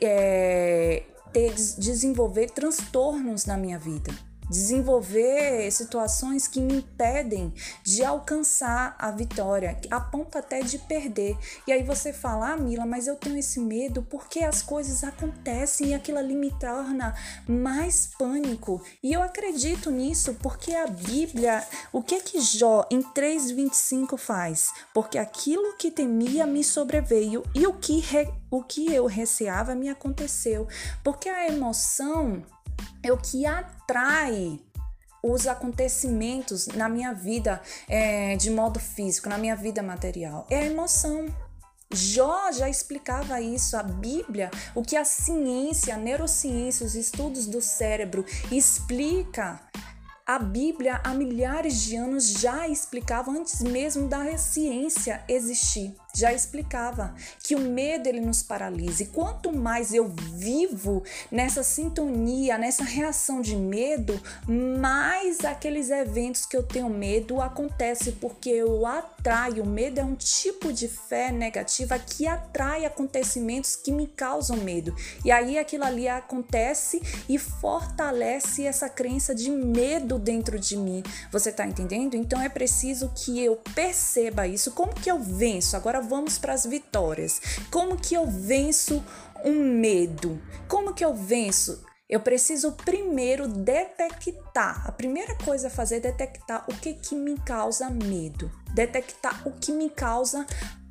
é, 0.00 1.02
ter, 1.32 1.54
desenvolver 1.54 2.50
transtornos 2.50 3.44
na 3.46 3.56
minha 3.56 3.78
vida 3.78 4.12
desenvolver 4.48 5.70
situações 5.70 6.46
que 6.46 6.60
me 6.60 6.76
impedem 6.76 7.52
de 7.82 8.04
alcançar 8.04 8.94
a 8.98 9.10
vitória, 9.10 9.78
a 9.90 10.00
ponto 10.00 10.38
até 10.38 10.60
de 10.60 10.78
perder. 10.78 11.36
E 11.66 11.72
aí 11.72 11.82
você 11.82 12.12
fala, 12.12 12.52
ah, 12.52 12.56
Mila, 12.56 12.86
mas 12.86 13.06
eu 13.06 13.16
tenho 13.16 13.36
esse 13.36 13.60
medo 13.60 14.02
porque 14.02 14.40
as 14.40 14.62
coisas 14.62 15.04
acontecem 15.04 15.88
e 15.88 15.94
aquilo 15.94 16.18
ali 16.18 16.34
me 16.34 16.50
torna 16.52 17.14
mais 17.48 18.06
pânico. 18.18 18.82
E 19.02 19.12
eu 19.12 19.22
acredito 19.22 19.90
nisso 19.90 20.34
porque 20.34 20.74
a 20.74 20.86
Bíblia, 20.86 21.64
o 21.92 22.02
que 22.02 22.20
que 22.20 22.40
Jó 22.40 22.86
em 22.90 23.02
3:25 23.02 24.16
faz? 24.16 24.70
Porque 24.94 25.18
aquilo 25.18 25.76
que 25.76 25.90
temia 25.90 26.46
me 26.46 26.62
sobreveio 26.62 27.42
e 27.54 27.66
o 27.66 27.74
que 27.74 28.00
re, 28.00 28.28
o 28.50 28.62
que 28.62 28.92
eu 28.92 29.06
receava 29.06 29.74
me 29.74 29.88
aconteceu. 29.88 30.66
Porque 31.02 31.28
a 31.28 31.48
emoção 31.48 32.44
é 33.02 33.12
o 33.12 33.16
que 33.16 33.46
atrai 33.46 34.60
os 35.22 35.46
acontecimentos 35.46 36.68
na 36.68 36.88
minha 36.88 37.12
vida 37.12 37.60
é, 37.88 38.36
de 38.36 38.50
modo 38.50 38.78
físico, 38.78 39.28
na 39.28 39.38
minha 39.38 39.56
vida 39.56 39.82
material. 39.82 40.46
É 40.50 40.58
a 40.58 40.64
emoção. 40.64 41.26
Jó 41.92 42.50
já 42.50 42.68
explicava 42.68 43.40
isso, 43.40 43.76
a 43.76 43.82
Bíblia, 43.82 44.50
o 44.74 44.82
que 44.82 44.96
a 44.96 45.04
ciência, 45.04 45.94
a 45.94 45.98
neurociência, 45.98 46.84
os 46.84 46.96
estudos 46.96 47.46
do 47.46 47.60
cérebro 47.60 48.24
explica 48.50 49.60
a 50.26 50.40
Bíblia, 50.40 51.00
há 51.04 51.14
milhares 51.14 51.80
de 51.82 51.94
anos, 51.94 52.26
já 52.40 52.66
explicava 52.66 53.30
antes 53.30 53.62
mesmo 53.62 54.08
da 54.08 54.36
ciência 54.36 55.22
existir. 55.28 55.94
Já 56.16 56.32
explicava 56.32 57.14
que 57.44 57.54
o 57.54 57.60
medo 57.60 58.08
ele 58.08 58.22
nos 58.22 58.42
paralisa. 58.42 59.02
E 59.02 59.06
quanto 59.06 59.52
mais 59.52 59.92
eu 59.92 60.08
vivo 60.08 61.02
nessa 61.30 61.62
sintonia, 61.62 62.56
nessa 62.56 62.84
reação 62.84 63.42
de 63.42 63.54
medo, 63.54 64.18
mais 64.48 65.44
aqueles 65.44 65.90
eventos 65.90 66.46
que 66.46 66.56
eu 66.56 66.62
tenho 66.62 66.88
medo 66.88 67.42
acontecem 67.42 68.14
porque 68.14 68.48
eu 68.48 68.86
atraio. 68.86 69.62
O 69.62 69.66
medo 69.66 70.00
é 70.00 70.04
um 70.04 70.14
tipo 70.14 70.72
de 70.72 70.88
fé 70.88 71.30
negativa 71.30 71.98
que 71.98 72.26
atrai 72.26 72.86
acontecimentos 72.86 73.76
que 73.76 73.92
me 73.92 74.06
causam 74.06 74.56
medo. 74.56 74.96
E 75.22 75.30
aí 75.30 75.58
aquilo 75.58 75.84
ali 75.84 76.08
acontece 76.08 77.02
e 77.28 77.38
fortalece 77.38 78.64
essa 78.64 78.88
crença 78.88 79.34
de 79.34 79.50
medo 79.50 80.18
dentro 80.18 80.58
de 80.58 80.78
mim. 80.78 81.02
Você 81.30 81.52
tá 81.52 81.66
entendendo? 81.66 82.14
Então 82.14 82.40
é 82.40 82.48
preciso 82.48 83.12
que 83.14 83.38
eu 83.38 83.56
perceba 83.74 84.46
isso. 84.46 84.70
Como 84.70 84.94
que 84.94 85.10
eu 85.10 85.18
venço? 85.18 85.76
Agora 85.76 86.05
vamos 86.06 86.38
para 86.38 86.52
as 86.52 86.64
vitórias. 86.64 87.40
Como 87.70 87.96
que 87.96 88.14
eu 88.14 88.26
venço 88.26 89.04
um 89.44 89.78
medo? 89.78 90.40
Como 90.68 90.94
que 90.94 91.04
eu 91.04 91.14
venço? 91.14 91.84
Eu 92.08 92.20
preciso 92.20 92.72
primeiro 92.72 93.48
detectar. 93.48 94.86
A 94.86 94.92
primeira 94.92 95.34
coisa 95.36 95.66
a 95.66 95.70
fazer 95.70 95.96
é 95.96 96.00
detectar 96.00 96.64
o 96.68 96.74
que, 96.74 96.94
que 96.94 97.16
me 97.16 97.36
causa 97.40 97.90
medo. 97.90 98.50
Detectar 98.72 99.46
o 99.46 99.52
que 99.52 99.72
me 99.72 99.90
causa 99.90 100.46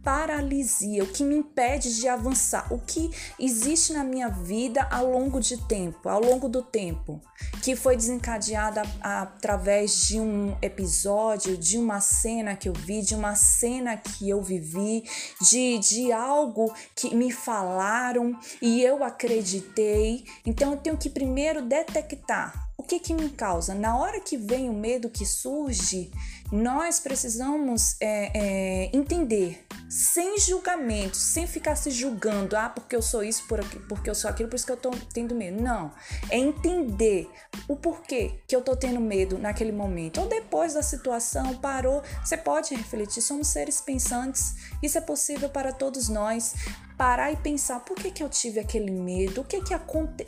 paralisia, 0.06 1.04
o 1.04 1.08
que 1.08 1.24
me 1.24 1.36
impede 1.36 2.00
de 2.00 2.08
avançar, 2.08 2.72
o 2.72 2.78
que 2.78 3.10
existe 3.40 3.92
na 3.92 4.04
minha 4.04 4.30
vida 4.30 4.88
ao 4.92 5.10
longo 5.10 5.40
de 5.40 5.58
tempo, 5.66 6.08
ao 6.08 6.22
longo 6.22 6.48
do 6.48 6.62
tempo, 6.62 7.20
que 7.64 7.76
foi 7.76 7.98
desencadeada 7.98 8.84
através 9.02 10.06
de 10.08 10.20
um 10.20 10.56
episódio, 10.62 11.58
de 11.58 11.80
uma 11.80 12.00
cena 12.00 12.56
que 12.56 12.70
eu 12.70 12.74
vi, 12.74 13.02
de 13.02 13.16
uma 13.16 13.34
cena 13.34 13.98
que 13.98 14.30
eu 14.30 14.44
vivi, 14.44 15.04
de, 15.42 15.80
de 15.80 16.12
algo 16.12 16.72
que 16.96 17.16
me 17.16 17.32
falaram 17.32 18.40
e 18.62 18.84
eu 18.84 19.04
acreditei. 19.04 20.24
Então 20.46 20.74
eu 20.74 20.78
tenho 20.78 20.98
que 20.98 21.10
primeiro 21.10 21.64
detectar 21.64 22.65
que 22.86 23.00
que 23.00 23.14
me 23.14 23.30
causa? 23.30 23.74
Na 23.74 23.98
hora 23.98 24.20
que 24.20 24.38
vem 24.38 24.70
o 24.70 24.74
medo 24.74 25.10
que 25.10 25.26
surge, 25.26 26.12
nós 26.52 27.00
precisamos 27.00 27.96
é, 28.00 28.32
é, 28.34 28.90
entender, 28.96 29.66
sem 29.90 30.40
julgamento, 30.40 31.18
sem 31.18 31.48
ficar 31.48 31.76
se 31.76 31.90
julgando, 31.90 32.56
ah, 32.56 32.70
porque 32.70 32.96
eu 32.96 33.02
sou 33.02 33.24
isso, 33.24 33.44
porque 33.90 34.10
eu 34.10 34.16
sou 34.16 34.30
aquilo, 34.30 34.50
por 34.50 34.56
isso 34.56 34.66
que 34.66 34.72
eu 34.72 34.78
tô 34.78 34.92
tendo 35.14 35.34
medo. 35.34 35.62
Não, 35.62 35.92
é 36.30 36.38
entender 36.38 37.30
o 37.68 37.76
porquê 37.76 38.40
que 38.48 38.56
eu 38.56 38.62
tô 38.62 38.76
tendo 38.76 39.00
medo 39.00 39.38
naquele 39.38 39.72
momento. 39.72 40.22
Ou 40.22 40.28
depois 40.28 40.76
da 40.76 40.84
situação, 40.84 41.56
parou, 41.58 42.04
você 42.24 42.38
pode 42.38 42.76
refletir, 42.76 43.22
somos 43.22 43.48
seres 43.48 43.82
pensantes, 43.82 44.56
isso 44.82 44.98
é 44.98 45.02
possível 45.02 45.50
para 45.50 45.74
todos 45.74 46.10
nós. 46.10 46.54
Parar 46.98 47.32
e 47.32 47.36
pensar 47.36 47.80
por 47.82 47.96
que, 47.96 48.12
que 48.12 48.24
eu 48.24 48.30
tive 48.30 48.60
aquele 48.60 48.92
medo, 48.92 49.42
o 49.42 49.44
que, 49.44 49.62
que 49.62 49.74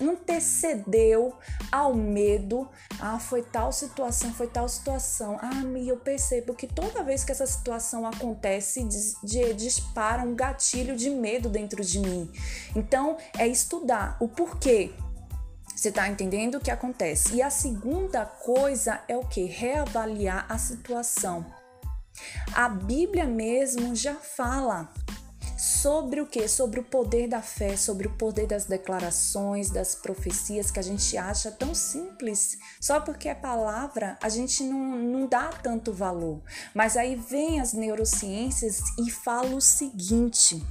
antecedeu 0.02 1.34
ao 1.72 1.94
medo. 1.94 2.70
Ah, 3.00 3.20
foi 3.20 3.42
tal 3.42 3.72
situação, 3.72 4.34
foi 4.34 4.48
tal 4.48 4.68
situação. 4.68 5.38
Ah, 5.42 5.64
e 5.78 5.88
eu 5.88 5.98
percebo 5.98 6.54
que 6.54 6.68
toda 6.68 7.04
vez 7.04 7.24
que 7.24 7.32
essa 7.32 7.46
situação 7.46 8.06
acontece, 8.06 8.88
dispara 9.56 10.24
um 10.24 10.36
gatilho 10.36 10.96
de 10.96 11.10
medo 11.10 11.50
dentro 11.50 11.84
de 11.84 12.00
mim. 12.00 12.32
Então, 12.76 13.18
é 13.38 13.48
estudar 13.48 14.18
o 14.20 14.28
porquê. 14.28 14.92
Você 15.76 15.90
está 15.90 16.10
entendendo 16.10 16.56
o 16.56 16.60
que 16.60 16.72
acontece? 16.72 17.36
E 17.36 17.42
a 17.42 17.52
segunda 17.52 18.26
coisa 18.26 19.02
é 19.08 19.16
o 19.16 19.24
que? 19.24 19.46
Reavaliar 19.46 20.46
a 20.50 20.58
situação. 20.58 21.46
A 22.54 22.68
Bíblia 22.68 23.26
mesmo 23.26 23.96
já 23.96 24.16
fala 24.16 24.92
sobre 25.58 26.22
o 26.22 26.28
que? 26.28 26.48
Sobre 26.48 26.80
o 26.80 26.84
poder 26.84 27.28
da 27.28 27.42
fé, 27.42 27.76
sobre 27.76 28.08
o 28.08 28.12
poder 28.12 28.48
das 28.48 28.66
declarações, 28.66 29.70
das 29.70 29.96
profecias 29.96 30.70
que 30.70 30.80
a 30.80 30.84
gente 30.84 31.18
acha 31.18 31.52
tão 31.52 31.74
simples. 31.74 32.58
Só 32.80 33.00
porque 33.00 33.28
é 33.28 33.36
palavra, 33.36 34.18
a 34.22 34.30
gente 34.30 34.64
não, 34.64 34.96
não 34.98 35.28
dá 35.28 35.50
tanto 35.50 35.92
valor. 35.92 36.42
Mas 36.74 36.96
aí 36.96 37.16
vem 37.16 37.60
as 37.60 37.74
neurociências 37.74 38.82
e 39.00 39.10
fala 39.10 39.56
o 39.56 39.62
seguinte: 39.62 40.64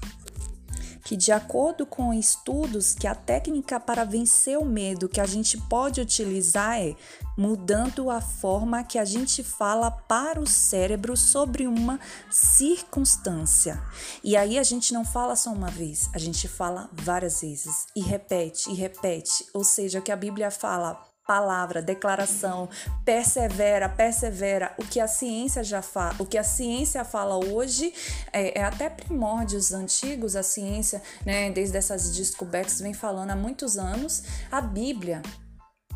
que, 1.07 1.17
de 1.17 1.31
acordo 1.31 1.87
com 1.87 2.13
estudos, 2.13 2.93
que 2.93 3.07
a 3.07 3.15
técnica 3.15 3.79
para 3.79 4.03
vencer 4.03 4.59
o 4.59 4.65
medo 4.65 5.09
que 5.09 5.21
a 5.21 5.25
gente 5.25 5.57
pode 5.57 6.01
utilizar 6.01 6.81
é 6.81 6.97
mudando 7.39 8.11
a 8.11 8.21
forma 8.21 8.83
que 8.83 8.99
a 8.99 9.05
gente 9.05 9.45
fala 9.45 9.89
para 9.89 10.41
o 10.41 10.47
cérebro 10.49 11.17
sobre 11.17 11.69
uma 11.69 12.01
circunstância. 12.29 13.81
E 14.25 14.37
aí 14.37 14.59
a 14.59 14.65
gente 14.65 14.93
não 14.93 15.05
fala 15.05 15.37
só 15.37 15.53
uma 15.53 15.71
vez, 15.71 16.11
a 16.13 16.19
gente 16.19 16.49
fala 16.49 16.91
várias 16.93 17.41
vezes 17.41 17.87
e 17.95 18.01
repete 18.01 18.69
e 18.69 18.75
repete. 18.75 19.47
Ou 19.55 19.63
seja, 19.63 20.01
que 20.01 20.11
a 20.11 20.17
Bíblia 20.17 20.51
fala 20.51 21.01
palavra, 21.27 21.83
declaração, 21.83 22.69
persevera, 23.05 23.89
persevera. 23.89 24.75
O 24.79 24.85
que 24.85 25.01
a 25.01 25.09
ciência 25.09 25.65
já 25.65 25.83
fala, 25.83 26.15
o 26.21 26.27
que 26.27 26.39
a 26.39 26.45
ciência 26.45 27.05
fala 27.05 27.37
hoje 27.37 27.93
é, 28.33 28.59
é, 28.59 28.63
até 28.63 28.89
primórdios 28.89 29.73
antigos, 29.73 30.37
a 30.37 30.43
ciência, 30.43 31.03
né, 31.25 31.51
desde 31.51 31.77
essas 31.77 32.15
descobertas 32.17 32.81
vem 32.81 32.95
falando 32.95 33.31
há 33.31 33.37
muitos 33.37 33.77
anos, 33.77 34.23
a 34.51 34.61
Bíblia 34.61 35.21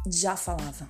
já 0.06 0.36
falava. 0.36 0.88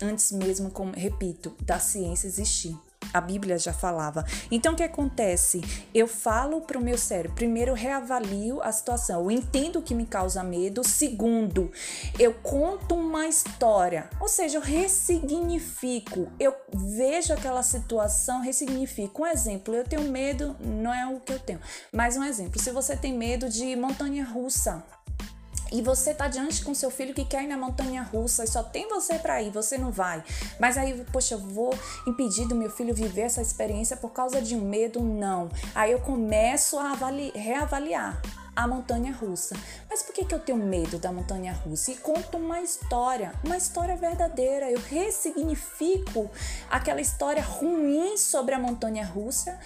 Antes 0.00 0.32
mesmo, 0.32 0.70
como 0.70 0.92
repito, 0.92 1.54
da 1.60 1.78
ciência 1.78 2.26
existir. 2.26 2.76
A 3.12 3.20
Bíblia 3.20 3.58
já 3.58 3.72
falava. 3.72 4.24
Então 4.50 4.74
o 4.74 4.76
que 4.76 4.82
acontece? 4.82 5.60
Eu 5.94 6.06
falo 6.06 6.60
para 6.60 6.78
o 6.78 6.82
meu 6.82 6.98
cérebro, 6.98 7.34
primeiro 7.34 7.72
eu 7.72 7.74
reavalio 7.74 8.62
a 8.62 8.72
situação, 8.72 9.22
eu 9.22 9.30
entendo 9.30 9.78
o 9.78 9.82
que 9.82 9.94
me 9.94 10.06
causa 10.06 10.42
medo. 10.42 10.86
Segundo, 10.86 11.70
eu 12.18 12.34
conto 12.34 12.94
uma 12.94 13.26
história, 13.26 14.08
ou 14.20 14.28
seja, 14.28 14.58
eu 14.58 14.62
ressignifico, 14.62 16.30
eu 16.38 16.54
vejo 16.72 17.32
aquela 17.32 17.62
situação, 17.62 18.40
ressignifico. 18.40 19.22
Um 19.22 19.26
exemplo, 19.26 19.74
eu 19.74 19.84
tenho 19.84 20.02
medo, 20.10 20.56
não 20.60 20.92
é 20.92 21.06
o 21.06 21.20
que 21.20 21.32
eu 21.32 21.38
tenho, 21.38 21.60
mas 21.92 22.16
um 22.16 22.24
exemplo, 22.24 22.60
se 22.60 22.70
você 22.70 22.96
tem 22.96 23.16
medo 23.16 23.48
de 23.48 23.76
montanha 23.76 24.24
russa, 24.24 24.82
e 25.72 25.80
você 25.80 26.14
tá 26.14 26.28
diante 26.28 26.64
com 26.64 26.74
seu 26.74 26.90
filho 26.90 27.14
que 27.14 27.24
quer 27.24 27.44
ir 27.44 27.46
na 27.46 27.56
montanha 27.56 28.02
russa 28.02 28.44
e 28.44 28.46
só 28.46 28.62
tem 28.62 28.88
você 28.88 29.18
para 29.18 29.42
ir, 29.42 29.50
você 29.50 29.78
não 29.78 29.90
vai. 29.90 30.22
Mas 30.60 30.76
aí, 30.76 31.04
poxa, 31.10 31.34
eu 31.34 31.38
vou 31.38 31.74
impedir 32.06 32.46
do 32.46 32.54
meu 32.54 32.70
filho 32.70 32.94
viver 32.94 33.22
essa 33.22 33.40
experiência 33.40 33.96
por 33.96 34.10
causa 34.10 34.40
de 34.40 34.54
um 34.54 34.60
medo? 34.60 35.00
Não. 35.00 35.48
Aí 35.74 35.92
eu 35.92 36.00
começo 36.00 36.78
a 36.78 36.92
reavaliar 37.34 38.20
a 38.54 38.68
montanha 38.68 39.12
russa. 39.12 39.56
Mas 39.88 40.02
por 40.02 40.14
que, 40.14 40.24
que 40.24 40.34
eu 40.34 40.38
tenho 40.38 40.58
medo 40.58 40.98
da 40.98 41.10
montanha 41.10 41.52
russa? 41.52 41.90
E 41.90 41.96
conto 41.96 42.36
uma 42.36 42.60
história, 42.60 43.32
uma 43.42 43.56
história 43.56 43.96
verdadeira. 43.96 44.70
Eu 44.70 44.80
ressignifico 44.80 46.30
aquela 46.70 47.00
história 47.00 47.42
ruim 47.42 48.16
sobre 48.18 48.54
a 48.54 48.58
montanha 48.58 49.06
russa, 49.06 49.58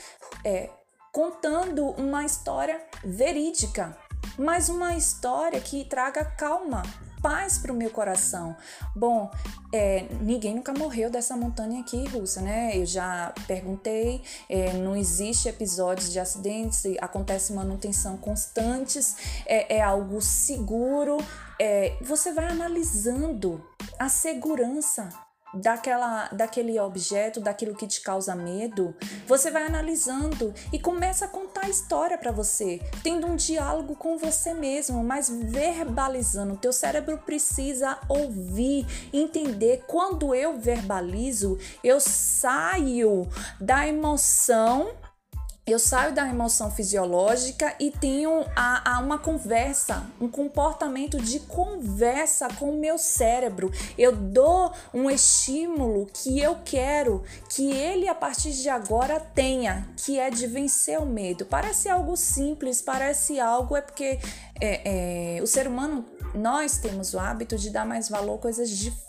é, 0.44 0.70
contando 1.12 1.86
uma 1.92 2.24
história 2.24 2.80
verídica 3.04 3.96
mas 4.38 4.68
uma 4.68 4.94
história 4.96 5.60
que 5.60 5.84
traga 5.84 6.24
calma, 6.24 6.82
paz 7.22 7.58
para 7.58 7.72
o 7.72 7.76
meu 7.76 7.90
coração. 7.90 8.56
Bom, 8.94 9.30
é, 9.72 10.06
ninguém 10.20 10.54
nunca 10.54 10.72
morreu 10.72 11.10
dessa 11.10 11.36
montanha 11.36 11.80
aqui 11.80 12.06
russa, 12.08 12.40
né? 12.40 12.76
Eu 12.76 12.86
já 12.86 13.32
perguntei, 13.46 14.22
é, 14.48 14.72
não 14.74 14.96
existe 14.96 15.48
episódios 15.48 16.12
de 16.12 16.20
acidentes, 16.20 16.84
acontece 17.00 17.52
manutenção 17.52 18.16
constantes, 18.16 19.16
é, 19.44 19.76
é 19.76 19.82
algo 19.82 20.20
seguro. 20.20 21.18
É, 21.58 21.96
você 22.00 22.32
vai 22.32 22.46
analisando 22.46 23.64
a 23.98 24.08
segurança 24.08 25.08
daquela, 25.54 26.28
daquele 26.28 26.78
objeto, 26.78 27.40
daquilo 27.40 27.74
que 27.74 27.86
te 27.86 28.00
causa 28.00 28.34
medo, 28.34 28.94
você 29.26 29.50
vai 29.50 29.66
analisando 29.66 30.52
e 30.72 30.78
começa 30.78 31.24
a 31.24 31.28
contar 31.28 31.66
a 31.66 31.68
história 31.68 32.18
para 32.18 32.32
você, 32.32 32.80
tendo 33.02 33.26
um 33.26 33.36
diálogo 33.36 33.96
com 33.96 34.18
você 34.18 34.52
mesmo, 34.52 35.02
mas 35.02 35.28
verbalizando. 35.30 36.56
Teu 36.56 36.72
cérebro 36.72 37.18
precisa 37.18 37.98
ouvir, 38.08 38.86
entender. 39.12 39.84
Quando 39.86 40.34
eu 40.34 40.58
verbalizo, 40.58 41.58
eu 41.82 42.00
saio 42.00 43.26
da 43.60 43.86
emoção 43.86 44.90
eu 45.66 45.80
saio 45.80 46.14
da 46.14 46.28
emoção 46.28 46.70
fisiológica 46.70 47.74
e 47.80 47.90
tenho 47.90 48.46
a, 48.54 48.94
a, 48.94 49.00
uma 49.00 49.18
conversa, 49.18 50.06
um 50.20 50.28
comportamento 50.28 51.20
de 51.20 51.40
conversa 51.40 52.46
com 52.54 52.70
o 52.70 52.78
meu 52.78 52.96
cérebro. 52.96 53.72
Eu 53.98 54.14
dou 54.14 54.72
um 54.94 55.10
estímulo 55.10 56.06
que 56.06 56.38
eu 56.38 56.56
quero 56.64 57.24
que 57.48 57.72
ele 57.72 58.06
a 58.06 58.14
partir 58.14 58.52
de 58.52 58.68
agora 58.68 59.18
tenha, 59.18 59.88
que 59.96 60.20
é 60.20 60.30
de 60.30 60.46
vencer 60.46 61.00
o 61.00 61.06
medo. 61.06 61.44
Parece 61.44 61.88
algo 61.88 62.16
simples, 62.16 62.80
parece 62.80 63.40
algo 63.40 63.74
é 63.74 63.80
porque 63.80 64.20
é, 64.60 65.38
é, 65.38 65.42
o 65.42 65.48
ser 65.48 65.66
humano 65.66 66.06
nós 66.32 66.78
temos 66.78 67.12
o 67.12 67.18
hábito 67.18 67.58
de 67.58 67.70
dar 67.70 67.84
mais 67.84 68.08
valor 68.08 68.36
a 68.36 68.38
coisas 68.38 68.70
difíceis. 68.70 69.05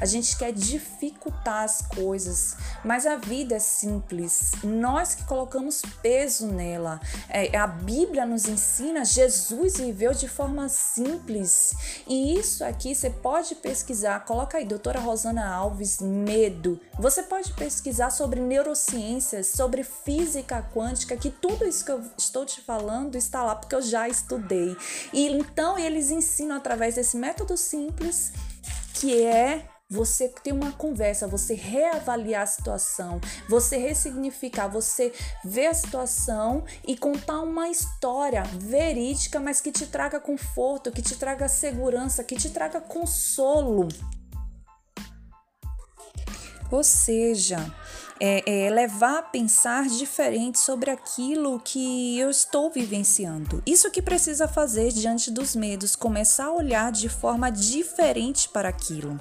A 0.00 0.06
gente 0.06 0.36
quer 0.36 0.52
dificultar 0.52 1.64
as 1.64 1.82
coisas, 1.82 2.56
mas 2.84 3.04
a 3.04 3.16
vida 3.16 3.56
é 3.56 3.58
simples. 3.58 4.52
Nós 4.62 5.16
que 5.16 5.24
colocamos 5.24 5.82
peso 6.00 6.46
nela. 6.46 7.00
É, 7.28 7.56
a 7.56 7.66
Bíblia 7.66 8.24
nos 8.24 8.46
ensina, 8.46 9.04
Jesus 9.04 9.78
viveu 9.78 10.12
de 10.12 10.28
forma 10.28 10.68
simples. 10.68 11.72
E 12.06 12.38
isso 12.38 12.64
aqui 12.64 12.94
você 12.94 13.10
pode 13.10 13.56
pesquisar. 13.56 14.24
Coloca 14.24 14.58
aí, 14.58 14.64
doutora 14.64 15.00
Rosana 15.00 15.52
Alves, 15.52 16.00
medo. 16.00 16.78
Você 16.96 17.24
pode 17.24 17.52
pesquisar 17.54 18.10
sobre 18.10 18.40
neurociências, 18.40 19.48
sobre 19.48 19.82
física 19.82 20.64
quântica, 20.72 21.16
que 21.16 21.30
tudo 21.30 21.66
isso 21.66 21.84
que 21.84 21.90
eu 21.90 22.04
estou 22.16 22.46
te 22.46 22.60
falando 22.60 23.16
está 23.16 23.42
lá 23.42 23.56
porque 23.56 23.74
eu 23.74 23.82
já 23.82 24.08
estudei. 24.08 24.76
E 25.12 25.26
então 25.26 25.76
eles 25.76 26.12
ensinam 26.12 26.54
através 26.54 26.94
desse 26.94 27.16
método 27.16 27.56
simples 27.56 28.30
que 28.94 29.22
é 29.24 29.68
você 29.92 30.28
ter 30.28 30.52
uma 30.52 30.72
conversa, 30.72 31.28
você 31.28 31.54
reavaliar 31.54 32.42
a 32.42 32.46
situação, 32.46 33.20
você 33.46 33.76
ressignificar, 33.76 34.66
você 34.66 35.12
ver 35.44 35.66
a 35.66 35.74
situação 35.74 36.64
e 36.86 36.96
contar 36.96 37.40
uma 37.42 37.68
história 37.68 38.42
verídica, 38.58 39.38
mas 39.38 39.60
que 39.60 39.70
te 39.70 39.86
traga 39.86 40.18
conforto, 40.18 40.90
que 40.90 41.02
te 41.02 41.14
traga 41.16 41.46
segurança, 41.46 42.24
que 42.24 42.36
te 42.36 42.48
traga 42.48 42.80
consolo. 42.80 43.88
Ou 46.70 46.82
seja, 46.82 47.58
é, 48.24 48.66
é, 48.66 48.70
levar 48.70 49.18
a 49.18 49.22
pensar 49.22 49.88
diferente 49.88 50.60
sobre 50.60 50.92
aquilo 50.92 51.58
que 51.58 52.16
eu 52.20 52.30
estou 52.30 52.70
vivenciando. 52.70 53.60
Isso 53.66 53.90
que 53.90 54.00
precisa 54.00 54.46
fazer 54.46 54.92
diante 54.92 55.28
dos 55.28 55.56
medos, 55.56 55.96
começar 55.96 56.44
a 56.44 56.52
olhar 56.52 56.92
de 56.92 57.08
forma 57.08 57.50
diferente 57.50 58.48
para 58.48 58.68
aquilo. 58.68 59.18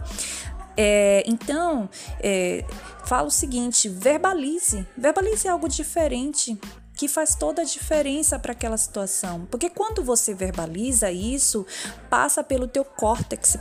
É, 0.78 1.24
então, 1.26 1.90
é, 2.20 2.64
fala 3.06 3.28
o 3.28 3.32
seguinte: 3.32 3.90
verbalize, 3.90 4.86
verbalize 4.96 5.48
algo 5.48 5.68
diferente 5.68 6.60
que 7.02 7.08
faz 7.08 7.34
toda 7.34 7.64
a 7.64 7.66
diferença 7.66 8.38
para 8.38 8.52
aquela 8.52 8.78
situação. 8.78 9.48
Porque 9.50 9.72
quando 9.72 10.04
você 10.04 10.36
verbaliza 10.36 11.12
isso, 11.12 11.66
passa 12.12 12.44
pelo 12.44 12.68
teu 12.68 12.86
córtex 12.86 13.58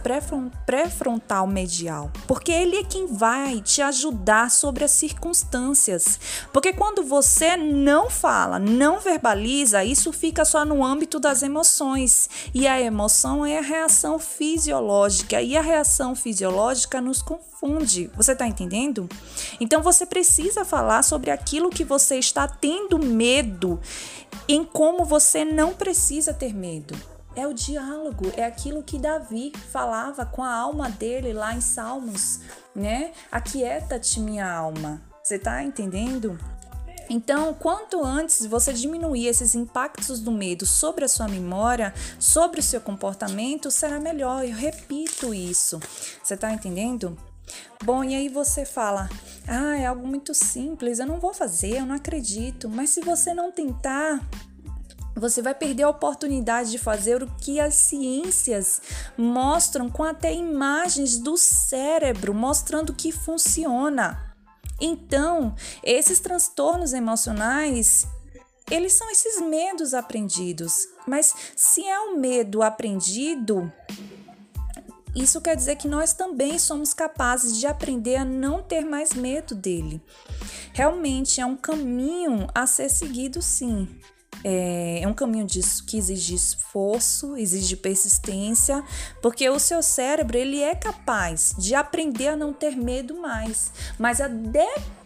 pré-frontal 0.67 1.47
medial, 1.47 2.11
porque 2.27 2.53
ele 2.53 2.77
é 2.77 2.85
quem 2.85 3.07
vai 3.07 3.63
te 3.63 3.81
ajudar 3.81 4.51
sobre 4.51 4.85
as 4.85 4.91
circunstâncias. 4.91 6.21
Porque 6.53 6.75
quando 6.75 7.03
você 7.03 7.57
não 7.57 8.11
fala, 8.11 8.59
não 8.59 9.01
verbaliza, 9.01 9.83
isso 9.83 10.13
fica 10.13 10.45
só 10.45 10.63
no 10.63 10.85
âmbito 10.85 11.19
das 11.19 11.43
emoções. 11.43 12.29
E 12.53 12.69
a 12.69 12.79
emoção 12.79 13.47
é 13.47 13.57
a 13.57 13.63
reação 13.63 14.19
fisiológica, 14.19 15.41
e 15.41 15.57
a 15.57 15.63
reação 15.63 16.15
fisiológica 16.15 17.01
nos 17.01 17.23
confunde. 17.23 18.11
Você 18.17 18.33
está 18.33 18.47
entendendo? 18.47 19.09
Então 19.59 19.81
você 19.83 20.05
precisa 20.05 20.63
falar 20.63 21.03
sobre 21.03 21.31
aquilo 21.31 21.71
que 21.71 21.85
você 21.85 22.19
está 22.19 22.47
tendo 22.47 22.99
medo 22.99 23.30
medo 23.31 23.81
em 24.49 24.65
como 24.65 25.05
você 25.05 25.45
não 25.45 25.73
precisa 25.73 26.35
ter 26.35 26.53
medo. 26.53 26.99
É 27.37 27.47
o 27.47 27.55
diálogo, 27.55 28.33
é 28.37 28.45
aquilo 28.45 28.83
que 28.83 28.99
Davi 28.99 29.53
falava 29.71 30.27
com 30.27 30.43
a 30.43 30.53
alma 30.53 30.91
dele 30.91 31.33
lá 31.33 31.55
em 31.55 31.61
Salmos, 31.61 32.41
né? 32.75 33.13
Aquieta-te, 33.31 34.19
minha 34.19 34.53
alma. 34.53 35.01
Você 35.23 35.39
tá 35.39 35.63
entendendo? 35.63 36.37
Então, 37.09 37.55
quanto 37.55 38.05
antes 38.05 38.45
você 38.47 38.73
diminuir 38.73 39.27
esses 39.27 39.55
impactos 39.55 40.19
do 40.19 40.33
medo 40.33 40.67
sobre 40.67 41.05
a 41.05 41.09
sua 41.09 41.29
memória, 41.29 41.95
sobre 42.19 42.59
o 42.59 42.63
seu 42.63 42.81
comportamento, 42.81 43.71
será 43.71 44.01
melhor. 44.01 44.45
Eu 44.45 44.55
repito 44.55 45.33
isso. 45.33 45.79
Você 46.23 46.35
está 46.35 46.53
entendendo? 46.53 47.17
Bom, 47.85 48.05
e 48.05 48.15
aí 48.15 48.29
você 48.29 48.65
fala: 48.65 49.09
ah, 49.47 49.77
é 49.77 49.87
algo 49.87 50.07
muito 50.07 50.35
simples, 50.35 50.99
eu 50.99 51.07
não 51.07 51.19
vou 51.19 51.33
fazer, 51.33 51.79
eu 51.79 51.87
não 51.87 51.95
acredito. 51.95 52.69
Mas 52.69 52.91
se 52.91 53.01
você 53.01 53.33
não 53.35 53.51
tentar, 53.51 54.21
você 55.17 55.43
vai 55.43 55.55
perder 55.55 55.83
a 55.85 55.89
oportunidade 55.89 56.71
de 56.71 56.79
fazer 56.79 57.23
o 57.23 57.27
que 57.37 57.61
as 57.61 57.75
ciências 57.75 58.81
mostram 59.17 59.91
com 59.91 60.03
até 60.03 60.33
imagens 60.33 61.19
do 61.19 61.37
cérebro, 61.37 62.33
mostrando 62.35 62.95
que 62.95 63.13
funciona. 63.13 64.35
Então, 64.81 65.55
esses 65.85 66.21
transtornos 66.21 66.95
emocionais, 66.95 68.07
eles 68.71 68.95
são 68.95 69.11
esses 69.11 69.41
medos 69.41 69.93
aprendidos. 69.93 70.89
Mas 71.07 71.35
se 71.55 71.87
é 71.87 72.01
um 72.01 72.17
medo 72.17 72.63
aprendido, 72.63 73.71
isso 75.15 75.41
quer 75.41 75.57
dizer 75.57 75.77
que 75.77 75.89
nós 75.89 76.13
também 76.13 76.59
somos 76.59 76.95
capazes 76.95 77.57
de 77.57 77.67
aprender 77.67 78.17
a 78.17 78.25
não 78.25 78.63
ter 78.63 78.85
mais 78.85 79.13
medo 79.13 79.55
dele. 79.55 80.01
Realmente 80.73 81.41
é 81.41 81.47
um 81.47 81.57
caminho 81.57 82.47
a 82.55 82.67
ser 82.67 82.89
seguido, 82.89 83.43
sim. 83.43 83.89
É, 84.43 85.01
é 85.03 85.09
um 85.09 85.13
caminho 85.13 85.45
disso 85.45 85.85
que 85.85 85.99
exige 85.99 86.35
esforço, 86.35 87.37
exige 87.37 87.77
persistência, 87.77 88.83
porque 89.21 89.49
o 89.51 89.59
seu 89.59 89.83
cérebro 89.83 90.39
ele 90.39 90.63
é 90.63 90.75
capaz 90.75 91.55
de 91.59 91.75
aprender 91.75 92.29
a 92.29 92.37
não 92.37 92.53
ter 92.53 92.75
medo 92.77 93.21
mais, 93.21 93.71
mas 93.99 94.21
a 94.21 94.29
depender 94.29 95.00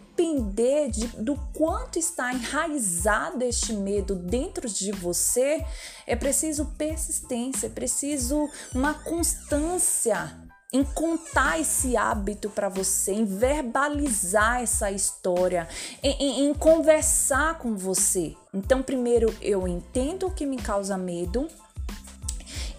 de, 0.89 1.07
do 1.17 1.35
quanto 1.53 1.99
está 1.99 2.33
enraizado 2.33 3.43
este 3.43 3.73
medo 3.73 4.15
dentro 4.15 4.67
de 4.69 4.91
você, 4.91 5.65
é 6.07 6.15
preciso 6.15 6.65
persistência, 6.77 7.67
é 7.67 7.69
preciso 7.69 8.49
uma 8.73 8.93
constância 8.93 10.33
em 10.71 10.83
contar 10.83 11.59
esse 11.59 11.95
hábito 11.95 12.49
para 12.49 12.67
você, 12.67 13.13
em 13.13 13.25
verbalizar 13.25 14.61
essa 14.61 14.91
história, 14.91 15.67
em, 16.03 16.11
em, 16.11 16.45
em, 16.47 16.53
conversar 16.53 17.57
com 17.57 17.75
você. 17.77 18.35
Então, 18.53 18.83
primeiro 18.83 19.33
eu 19.41 19.67
entendo 19.67 20.27
o 20.27 20.31
que 20.31 20.45
me 20.45 20.57
causa 20.57 20.97
medo, 20.97 21.47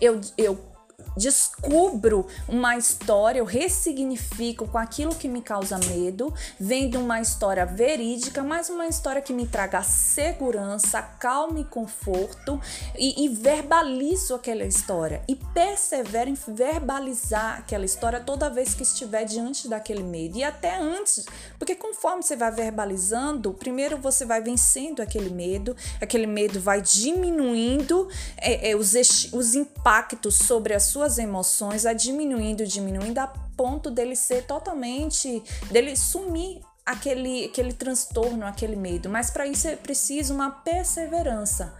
eu, 0.00 0.20
eu 0.36 0.75
descubro 1.16 2.26
uma 2.48 2.76
história, 2.76 3.38
eu 3.38 3.44
ressignifico 3.44 4.68
com 4.68 4.78
aquilo 4.78 5.14
que 5.14 5.28
me 5.28 5.40
causa 5.40 5.78
medo, 5.78 6.32
vendo 6.60 7.00
uma 7.00 7.20
história 7.20 7.64
verídica, 7.64 8.42
mas 8.42 8.68
uma 8.68 8.86
história 8.86 9.22
que 9.22 9.32
me 9.32 9.46
traga 9.46 9.82
segurança, 9.82 11.00
calma 11.00 11.60
e 11.60 11.64
conforto 11.64 12.60
e, 12.98 13.24
e 13.24 13.28
verbalizo 13.28 14.34
aquela 14.34 14.64
história 14.64 15.22
e 15.26 15.34
persevero 15.34 16.30
em 16.30 16.36
verbalizar 16.48 17.58
aquela 17.58 17.84
história 17.84 18.20
toda 18.20 18.50
vez 18.50 18.74
que 18.74 18.82
estiver 18.82 19.24
diante 19.24 19.68
daquele 19.68 20.02
medo 20.02 20.36
e 20.36 20.44
até 20.44 20.76
antes, 20.76 21.24
porque 21.58 21.74
conforme 21.74 22.22
você 22.22 22.36
vai 22.36 22.50
verbalizando, 22.50 23.52
primeiro 23.54 23.96
você 23.96 24.24
vai 24.24 24.40
vencendo 24.40 25.00
aquele 25.00 25.30
medo, 25.30 25.74
aquele 26.00 26.26
medo 26.26 26.60
vai 26.60 26.80
diminuindo 26.80 28.08
é, 28.36 28.70
é, 28.70 28.76
os, 28.76 28.94
os 29.32 29.54
impactos 29.54 30.36
sobre 30.36 30.74
a 30.74 30.80
sua 30.80 31.05
suas 31.06 31.18
emoções 31.18 31.84
vai 31.84 31.94
diminuindo, 31.94 32.66
diminuindo 32.66 33.18
a 33.18 33.28
ponto 33.56 33.90
dele 33.90 34.16
ser 34.16 34.44
totalmente, 34.44 35.42
dele 35.70 35.96
sumir 35.96 36.60
aquele, 36.84 37.44
aquele 37.44 37.72
transtorno, 37.72 38.44
aquele 38.44 38.74
medo. 38.74 39.08
Mas 39.08 39.30
para 39.30 39.46
isso 39.46 39.68
é 39.68 39.76
preciso 39.76 40.34
uma 40.34 40.50
perseverança. 40.50 41.72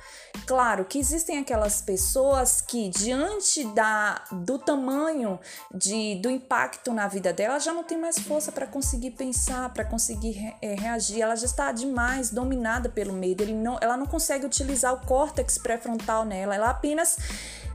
Claro 0.47 0.85
que 0.85 0.99
existem 0.99 1.39
aquelas 1.39 1.81
pessoas 1.83 2.61
que, 2.61 2.89
diante 2.89 3.65
da, 3.73 4.23
do 4.31 4.59
tamanho 4.59 5.41
de, 5.75 6.21
do 6.21 6.31
impacto 6.31 6.93
na 6.93 7.09
vida 7.09 7.33
dela, 7.33 7.59
já 7.59 7.73
não 7.73 7.83
tem 7.83 7.99
mais 7.99 8.19
força 8.19 8.53
para 8.53 8.67
conseguir 8.67 9.13
pensar, 9.13 9.73
para 9.73 9.85
conseguir 9.85 10.55
é, 10.63 10.75
reagir. 10.75 11.21
Ela 11.21 11.35
já 11.35 11.47
está 11.47 11.73
demais 11.73 12.31
dominada 12.31 12.89
pelo 12.89 13.13
medo. 13.13 13.43
Ele 13.43 13.55
não, 13.55 13.79
ela 13.81 13.97
não 13.97 14.07
consegue 14.07 14.47
utilizar 14.47 14.95
o 14.95 15.05
córtex 15.05 15.59
pré-frontal 15.59 16.25
nela. 16.25 16.55
Ela 16.55 16.71
apenas 16.71 17.17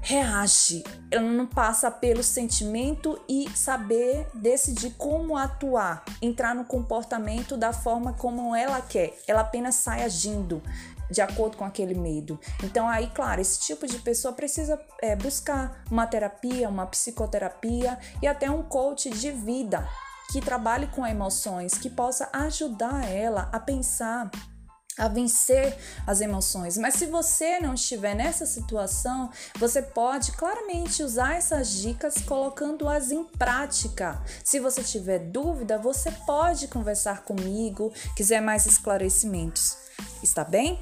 reage, 0.02 0.84
ela 1.12 1.30
não 1.30 1.46
passa 1.46 1.92
pelo 1.92 2.24
sentimento 2.24 3.22
e 3.30 3.50
saber 3.56 4.28
decidir 4.34 4.96
como 4.98 5.38
atuar, 5.38 6.04
entrar 6.22 6.56
no 6.56 6.66
comportamento 6.66 7.56
da 7.56 7.72
forma 7.72 8.14
como 8.14 8.56
ela 8.56 8.82
quer. 8.82 9.18
Ela 9.28 9.42
apenas 9.42 9.76
sai 9.76 10.04
agindo 10.04 10.62
de 11.10 11.22
acordo 11.22 11.58
com 11.58 11.66
aquele 11.66 11.94
medo. 11.94 12.40
Então, 12.64 12.88
aí, 12.88 13.12
claro, 13.14 13.42
esse 13.42 13.60
tipo 13.60 13.86
de 13.86 14.00
pessoa 14.00 14.34
precisa 14.34 14.80
é, 15.02 15.16
buscar 15.16 15.84
uma 15.92 16.08
terapia, 16.08 16.70
uma 16.70 16.88
psicoterapia 16.88 18.00
e 18.22 18.28
até 18.28 18.50
um 18.50 18.64
coach 18.64 19.10
de 19.10 19.30
vida 19.30 19.88
que 20.32 20.40
trabalhe 20.40 20.88
com 20.88 21.06
emoções, 21.06 21.74
que 21.74 21.90
possa 21.90 22.30
ajudar 22.32 23.06
ela 23.10 23.50
a 23.52 23.60
pensar 23.60 24.32
a 25.02 25.08
vencer 25.08 25.76
as 26.06 26.22
emoções. 26.22 26.78
Mas 26.78 26.94
se 26.94 27.08
você 27.08 27.60
não 27.60 27.74
estiver 27.74 28.14
nessa 28.14 28.46
situação, 28.46 29.32
você 29.58 29.82
pode 29.82 30.32
claramente 30.34 31.02
usar 31.02 31.36
essas 31.36 31.72
dicas 31.72 32.22
colocando-as 32.22 33.12
em 33.12 33.24
prática. 33.24 34.22
Se 34.44 34.60
você 34.60 34.84
tiver 34.84 35.18
dúvida, 35.18 35.80
você 35.80 36.12
pode 36.12 36.68
conversar 36.68 37.24
comigo, 37.24 37.92
quiser 38.16 38.42
mais 38.42 38.68
esclarecimentos. 38.68 39.76
Está 40.22 40.44
bem? 40.44 40.80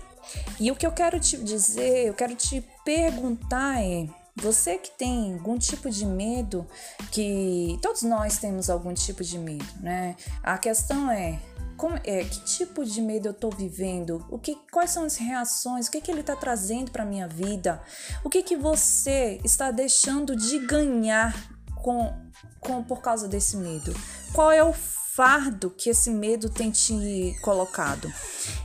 E 0.60 0.70
o 0.70 0.76
que 0.76 0.86
eu 0.86 0.92
quero 0.92 1.18
te 1.18 1.38
dizer, 1.38 2.08
eu 2.08 2.14
quero 2.14 2.36
te 2.36 2.62
perguntar 2.84 3.82
é: 3.82 4.06
você 4.36 4.78
que 4.78 4.92
tem 4.92 5.34
algum 5.34 5.58
tipo 5.58 5.90
de 5.90 6.06
medo, 6.06 6.68
que 7.10 7.80
todos 7.82 8.02
nós 8.02 8.38
temos 8.38 8.70
algum 8.70 8.94
tipo 8.94 9.24
de 9.24 9.38
medo, 9.38 9.66
né? 9.80 10.16
A 10.44 10.58
questão 10.58 11.10
é 11.10 11.40
como, 11.80 11.98
é, 12.04 12.26
que 12.26 12.42
tipo 12.42 12.84
de 12.84 13.02
medo 13.02 13.30
eu 13.30 13.32
estou 13.32 13.50
vivendo? 13.50 14.26
O 14.30 14.38
que, 14.38 14.58
quais 14.70 14.92
são 14.92 15.06
as 15.06 15.16
reações? 15.16 15.88
O 15.88 15.92
que, 15.92 16.02
que 16.02 16.12
ele 16.12 16.20
está 16.20 16.36
trazendo 16.36 16.92
para 16.92 17.06
minha 17.06 17.26
vida? 17.26 17.82
O 18.22 18.30
que, 18.30 18.44
que 18.44 18.58
você 18.58 19.40
está 19.46 19.72
deixando 19.72 20.36
de 20.36 20.60
ganhar 20.60 21.34
com, 21.82 22.14
com 22.60 22.84
por 22.84 23.00
causa 23.00 23.30
desse 23.30 23.56
medo? 23.56 23.94
Qual 24.34 24.52
é 24.52 24.62
o 24.62 24.74
fardo 24.74 25.70
que 25.70 25.90
esse 25.90 26.10
medo 26.10 26.50
tem 26.50 26.70
te 26.70 27.34
colocado? 27.42 28.12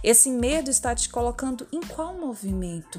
Esse 0.03 0.29
medo 0.29 0.68
está 0.68 0.92
te 0.92 1.09
colocando 1.09 1.68
em 1.70 1.81
qual 1.83 2.18
movimento? 2.18 2.98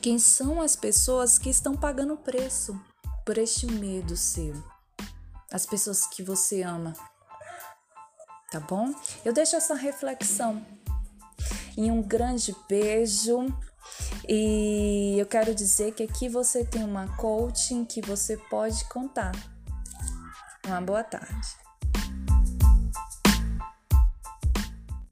Quem 0.00 0.18
são 0.18 0.62
as 0.62 0.74
pessoas 0.74 1.36
que 1.36 1.50
estão 1.50 1.76
pagando 1.76 2.16
preço 2.16 2.80
por 3.26 3.36
este 3.36 3.66
medo 3.66 4.16
seu? 4.16 4.54
As 5.52 5.66
pessoas 5.66 6.06
que 6.06 6.22
você 6.22 6.62
ama 6.62 6.94
tá 8.50 8.60
bom? 8.60 8.94
Eu 9.24 9.32
deixo 9.32 9.56
essa 9.56 9.74
reflexão 9.74 10.64
e 11.76 11.90
um 11.90 12.02
grande 12.02 12.54
beijo. 12.68 13.46
E 14.28 15.16
eu 15.18 15.26
quero 15.26 15.54
dizer 15.54 15.92
que 15.92 16.02
aqui 16.02 16.28
você 16.28 16.64
tem 16.64 16.84
uma 16.84 17.16
coaching 17.16 17.84
que 17.84 18.00
você 18.00 18.36
pode 18.36 18.84
contar. 18.86 19.32
Uma 20.66 20.80
boa 20.80 21.02
tarde. 21.02 21.67